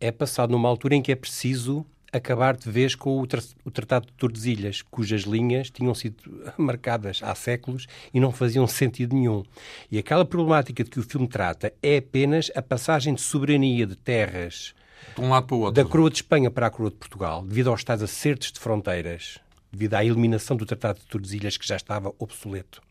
[0.00, 3.70] É passado numa altura em que é preciso acabar de vez com o, tra o
[3.70, 6.16] Tratado de Tordesilhas, cujas linhas tinham sido
[6.58, 9.44] marcadas há séculos e não faziam sentido nenhum.
[9.90, 13.96] E aquela problemática de que o filme trata é apenas a passagem de soberania de
[13.96, 14.74] terras
[15.14, 15.82] de um lado para o outro.
[15.82, 19.38] Da coroa de Espanha para a coroa de Portugal, devido aos tais acertos de fronteiras,
[19.72, 22.82] devido à eliminação do Tratado de Tordesilhas, que já estava obsoleto.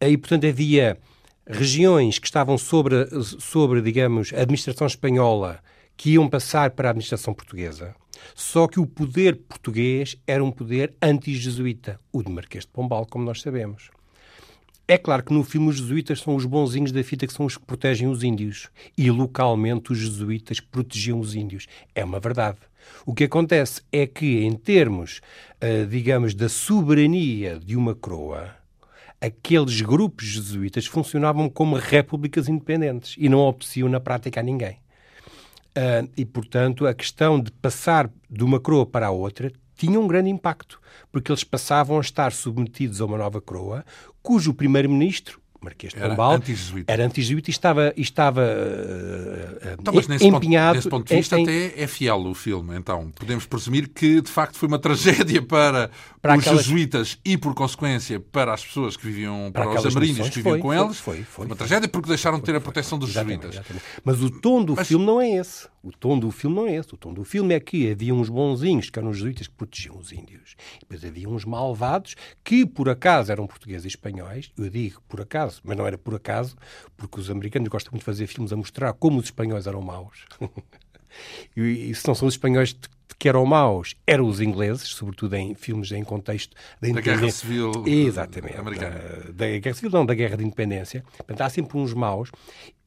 [0.00, 0.98] E, portanto, havia
[1.46, 5.60] regiões que estavam sobre, sobre, digamos, a administração espanhola
[5.96, 7.94] que iam passar para a administração portuguesa.
[8.34, 13.24] Só que o poder português era um poder anti-jesuíta, o de Marquês de Pombal, como
[13.24, 13.90] nós sabemos.
[14.86, 17.56] É claro que no filme os jesuítas são os bonzinhos da fita que são os
[17.56, 18.68] que protegem os índios.
[18.98, 21.66] E localmente os jesuítas protegiam os índios.
[21.94, 22.58] É uma verdade.
[23.06, 25.22] O que acontece é que, em termos,
[25.62, 28.54] uh, digamos, da soberania de uma coroa,
[29.18, 34.76] aqueles grupos jesuítas funcionavam como repúblicas independentes e não obedeciam na prática a ninguém.
[35.70, 40.06] Uh, e, portanto, a questão de passar de uma coroa para a outra tinha um
[40.06, 43.84] grande impacto, porque eles passavam a estar submetidos a uma nova coroa,
[44.22, 46.32] cujo primeiro-ministro, Marquês de Pombal,
[46.86, 50.74] era anti-jesuíta anti e estava, estava uh, então, mas nesse empenhado...
[50.74, 53.10] Ponto, nesse ponto de vista em, até é fiel o filme, então.
[53.10, 55.90] Podemos presumir que, de facto, foi uma tragédia para,
[56.20, 56.64] para os aquelas...
[56.64, 60.52] jesuítas e, por consequência, para as pessoas que viviam, para, para os ameríndios que viviam
[60.52, 60.98] foi, com foi, eles.
[60.98, 63.66] Foi, foi, uma tragédia porque deixaram de ter a proteção dos exatamente, jesuítas.
[63.66, 63.84] Exatamente.
[64.04, 64.86] Mas o tom do mas...
[64.86, 65.66] filme não é esse.
[65.82, 66.94] O tom do filme não é esse.
[66.94, 69.98] O tom do filme é que havia uns bonzinhos, que eram os jesuítas que protegiam
[69.98, 70.56] os índios.
[70.76, 74.50] E depois havia uns malvados que, por acaso, eram portugueses e espanhóis.
[74.56, 76.56] Eu digo por acaso, mas não era por acaso,
[76.96, 80.24] porque os americanos gostam muito de fazer filmes a mostrar como os espanhóis eram maus.
[81.56, 82.76] e, e se não são os espanhóis
[83.18, 87.70] que eram maus eram os ingleses, sobretudo em filmes em contexto da, da Guerra Civil
[87.86, 88.98] Exatamente, Americana.
[89.26, 91.04] Da, da Guerra Civil, não, da Guerra de Independência.
[91.16, 92.30] Portanto, há sempre uns maus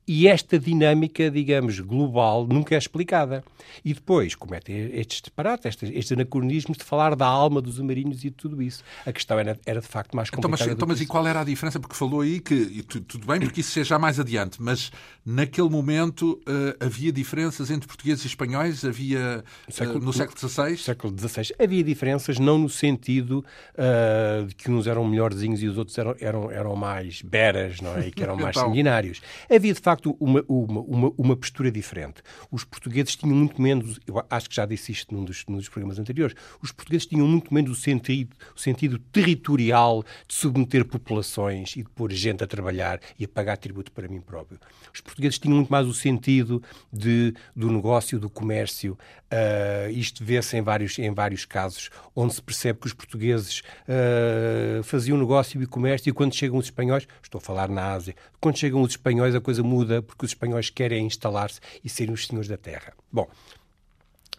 [0.08, 3.44] e esta dinâmica, digamos, global nunca é explicada.
[3.84, 8.30] E depois cometem estes disparates, estes, estes anacronismos de falar da alma dos marinhos e
[8.30, 8.84] de tudo isso.
[9.06, 10.56] A questão era, era de facto mais complicada.
[10.56, 11.80] Então, mas, então, mas e qual era a diferença?
[11.80, 14.92] Porque falou aí que, tudo bem, porque isso seja mais adiante, mas
[15.26, 18.86] naquele momento uh, havia diferenças entre portugueses e espanhóis?
[18.86, 20.78] Havia uh, século, no século XVI?
[20.78, 21.54] século XVI.
[21.60, 23.44] Havia diferenças, não no sentido
[23.74, 27.96] uh, de que uns eram melhorzinhos e os outros eram, eram, eram mais beras, não
[27.98, 28.08] é?
[28.08, 28.70] E que eram mais então...
[28.70, 29.22] sanguinários.
[29.50, 32.22] Havia, de facto, facto uma, uma, uma, uma, postura diferente.
[32.52, 35.68] Os portugueses tinham muito menos, eu acho que já disse isto num dos, num dos
[35.68, 41.76] programas anteriores, os portugueses tinham muito menos o sentido, o sentido territorial de submeter populações
[41.76, 44.60] e de pôr gente a trabalhar e a pagar tributo para mim próprio.
[44.94, 46.62] Os portugueses tinham muito mais o sentido
[46.94, 48.98] de, do negócio, do comércio.
[49.28, 54.84] Uh, isto vê-se em vários, em vários casos, onde se percebe que os portugueses uh,
[54.84, 58.58] faziam negócio e comércio e quando chegam os espanhóis, estou a falar na Ásia, quando
[58.58, 62.48] chegam os espanhóis a coisa muda porque os espanhóis querem instalar-se e serem os senhores
[62.48, 62.94] da terra.
[63.12, 63.28] Bom,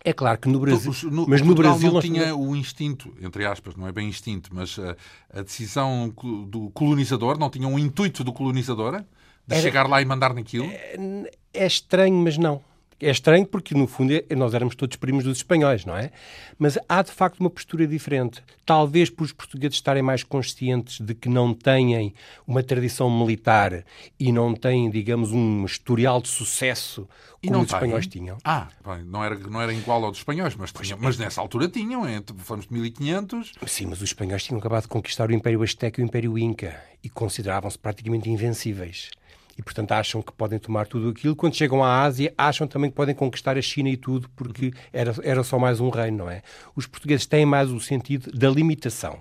[0.04, 0.92] é claro que no Brasil.
[1.10, 4.78] No, mas no Brasil não tinha o instinto, entre aspas, não é bem instinto, mas
[4.78, 4.96] a,
[5.38, 6.14] a decisão
[6.46, 9.00] do colonizador, não tinha um intuito do colonizador
[9.46, 9.62] de Era...
[9.62, 10.66] chegar lá e mandar naquilo?
[10.66, 12.62] É, é estranho, mas não.
[13.00, 16.10] É estranho porque, no fundo, é, nós éramos todos primos dos espanhóis, não é?
[16.58, 18.42] Mas há, de facto, uma postura diferente.
[18.66, 22.12] Talvez por os portugueses estarem mais conscientes de que não têm
[22.46, 23.84] uma tradição militar
[24.18, 27.08] e não têm, digamos, um historial de sucesso
[27.46, 28.36] como os espanhóis tinham.
[28.44, 31.68] Ah, bem, não, era, não era igual ao dos espanhóis, mas, tinham, mas nessa altura
[31.68, 32.02] tinham,
[32.38, 33.52] falamos de 1500.
[33.66, 36.82] Sim, mas os espanhóis tinham acabado de conquistar o Império Azteca e o Império Inca
[37.02, 39.10] e consideravam-se praticamente invencíveis
[39.58, 41.34] e, portanto, acham que podem tomar tudo aquilo.
[41.34, 45.12] Quando chegam à Ásia, acham também que podem conquistar a China e tudo, porque era,
[45.24, 46.42] era só mais um reino, não é?
[46.76, 49.18] Os portugueses têm mais o sentido da limitação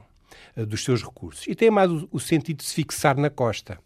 [0.55, 3.79] uh, dos seus recursos e têm mais o, o sentido de se fixar na costa.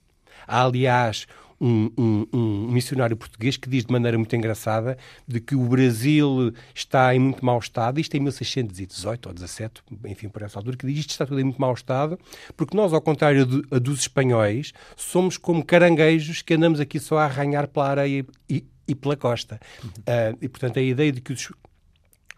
[0.45, 1.26] Há, aliás,
[1.62, 4.97] um, um, um, missionário português que diz de maneira muito engraçada
[5.28, 10.28] de que o Brasil está em muito mau estado, isto em 1618 ou 17, enfim,
[10.28, 12.20] por essa altura, que diz isto está tudo em muito mau estado,
[12.57, 17.26] porque nós, ao contrário de, dos espanhóis, somos como caranguejos que andamos aqui só a
[17.26, 19.59] arranhar pela areia e, e pela costa.
[19.84, 19.89] Uhum.
[19.89, 21.51] Uh, e, portanto, a ideia de que os,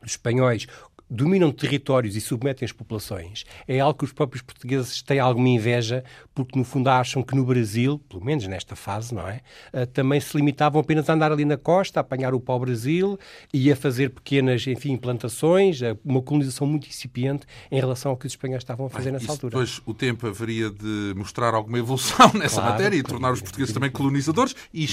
[0.04, 0.68] os espanhóis
[1.14, 6.04] dominam territórios e submetem as populações, é algo que os próprios portugueses têm alguma inveja,
[6.34, 9.42] porque no fundo acham que no Brasil, pelo menos nesta fase, não é?
[9.72, 13.20] Uh, também se limitavam apenas a andar ali na costa, a apanhar o pau-brasil
[13.54, 18.34] e a fazer pequenas, enfim, plantações, uma colonização muito incipiente em relação ao que os
[18.34, 19.52] espanhóis estavam a fazer nessa altura.
[19.52, 23.74] Depois o tempo haveria de mostrar alguma evolução nessa claro, matéria e tornar os portugueses
[23.74, 24.86] também colonizadores e,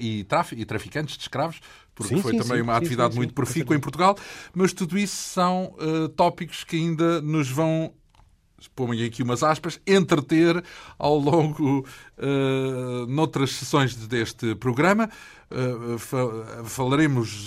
[0.00, 1.60] e, e, traficantes de escravos,
[2.00, 4.16] porque sim, foi sim, também sim, uma atividade muito profícua em Portugal,
[4.54, 7.92] mas tudo isso são uh, tópicos que ainda nos vão
[8.68, 10.62] põe aqui umas aspas, entreter
[10.98, 11.86] ao longo
[12.18, 15.08] uh, noutras sessões deste programa.
[15.50, 16.16] Uh, fa
[16.64, 17.44] falaremos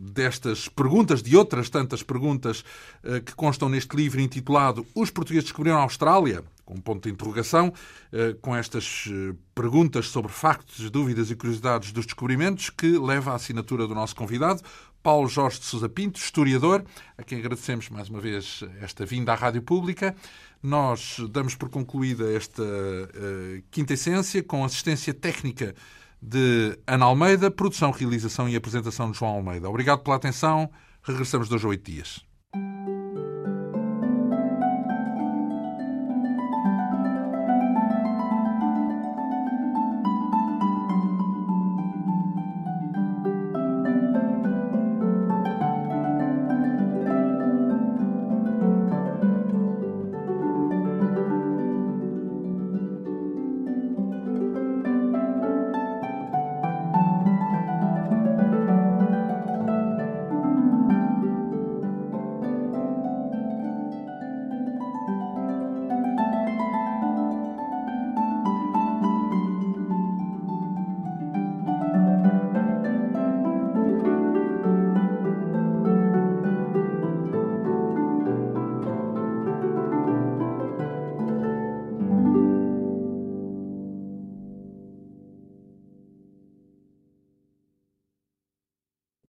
[0.00, 2.64] destas perguntas, de outras tantas perguntas
[3.04, 7.12] uh, que constam neste livro intitulado Os Portugueses Descobriram a Austrália, com um ponto de
[7.12, 9.10] interrogação, uh, com estas
[9.54, 14.62] perguntas sobre factos, dúvidas e curiosidades dos descobrimentos, que leva à assinatura do nosso convidado,
[15.04, 16.82] Paulo Jorge de Sousa Pinto, historiador,
[17.18, 20.16] a quem agradecemos mais uma vez esta vinda à Rádio Pública.
[20.62, 25.74] Nós damos por concluída esta uh, quinta essência com assistência técnica
[26.22, 29.68] de Ana Almeida, produção, realização e apresentação de João Almeida.
[29.68, 30.70] Obrigado pela atenção.
[31.02, 32.24] Regressamos dois a oito dias.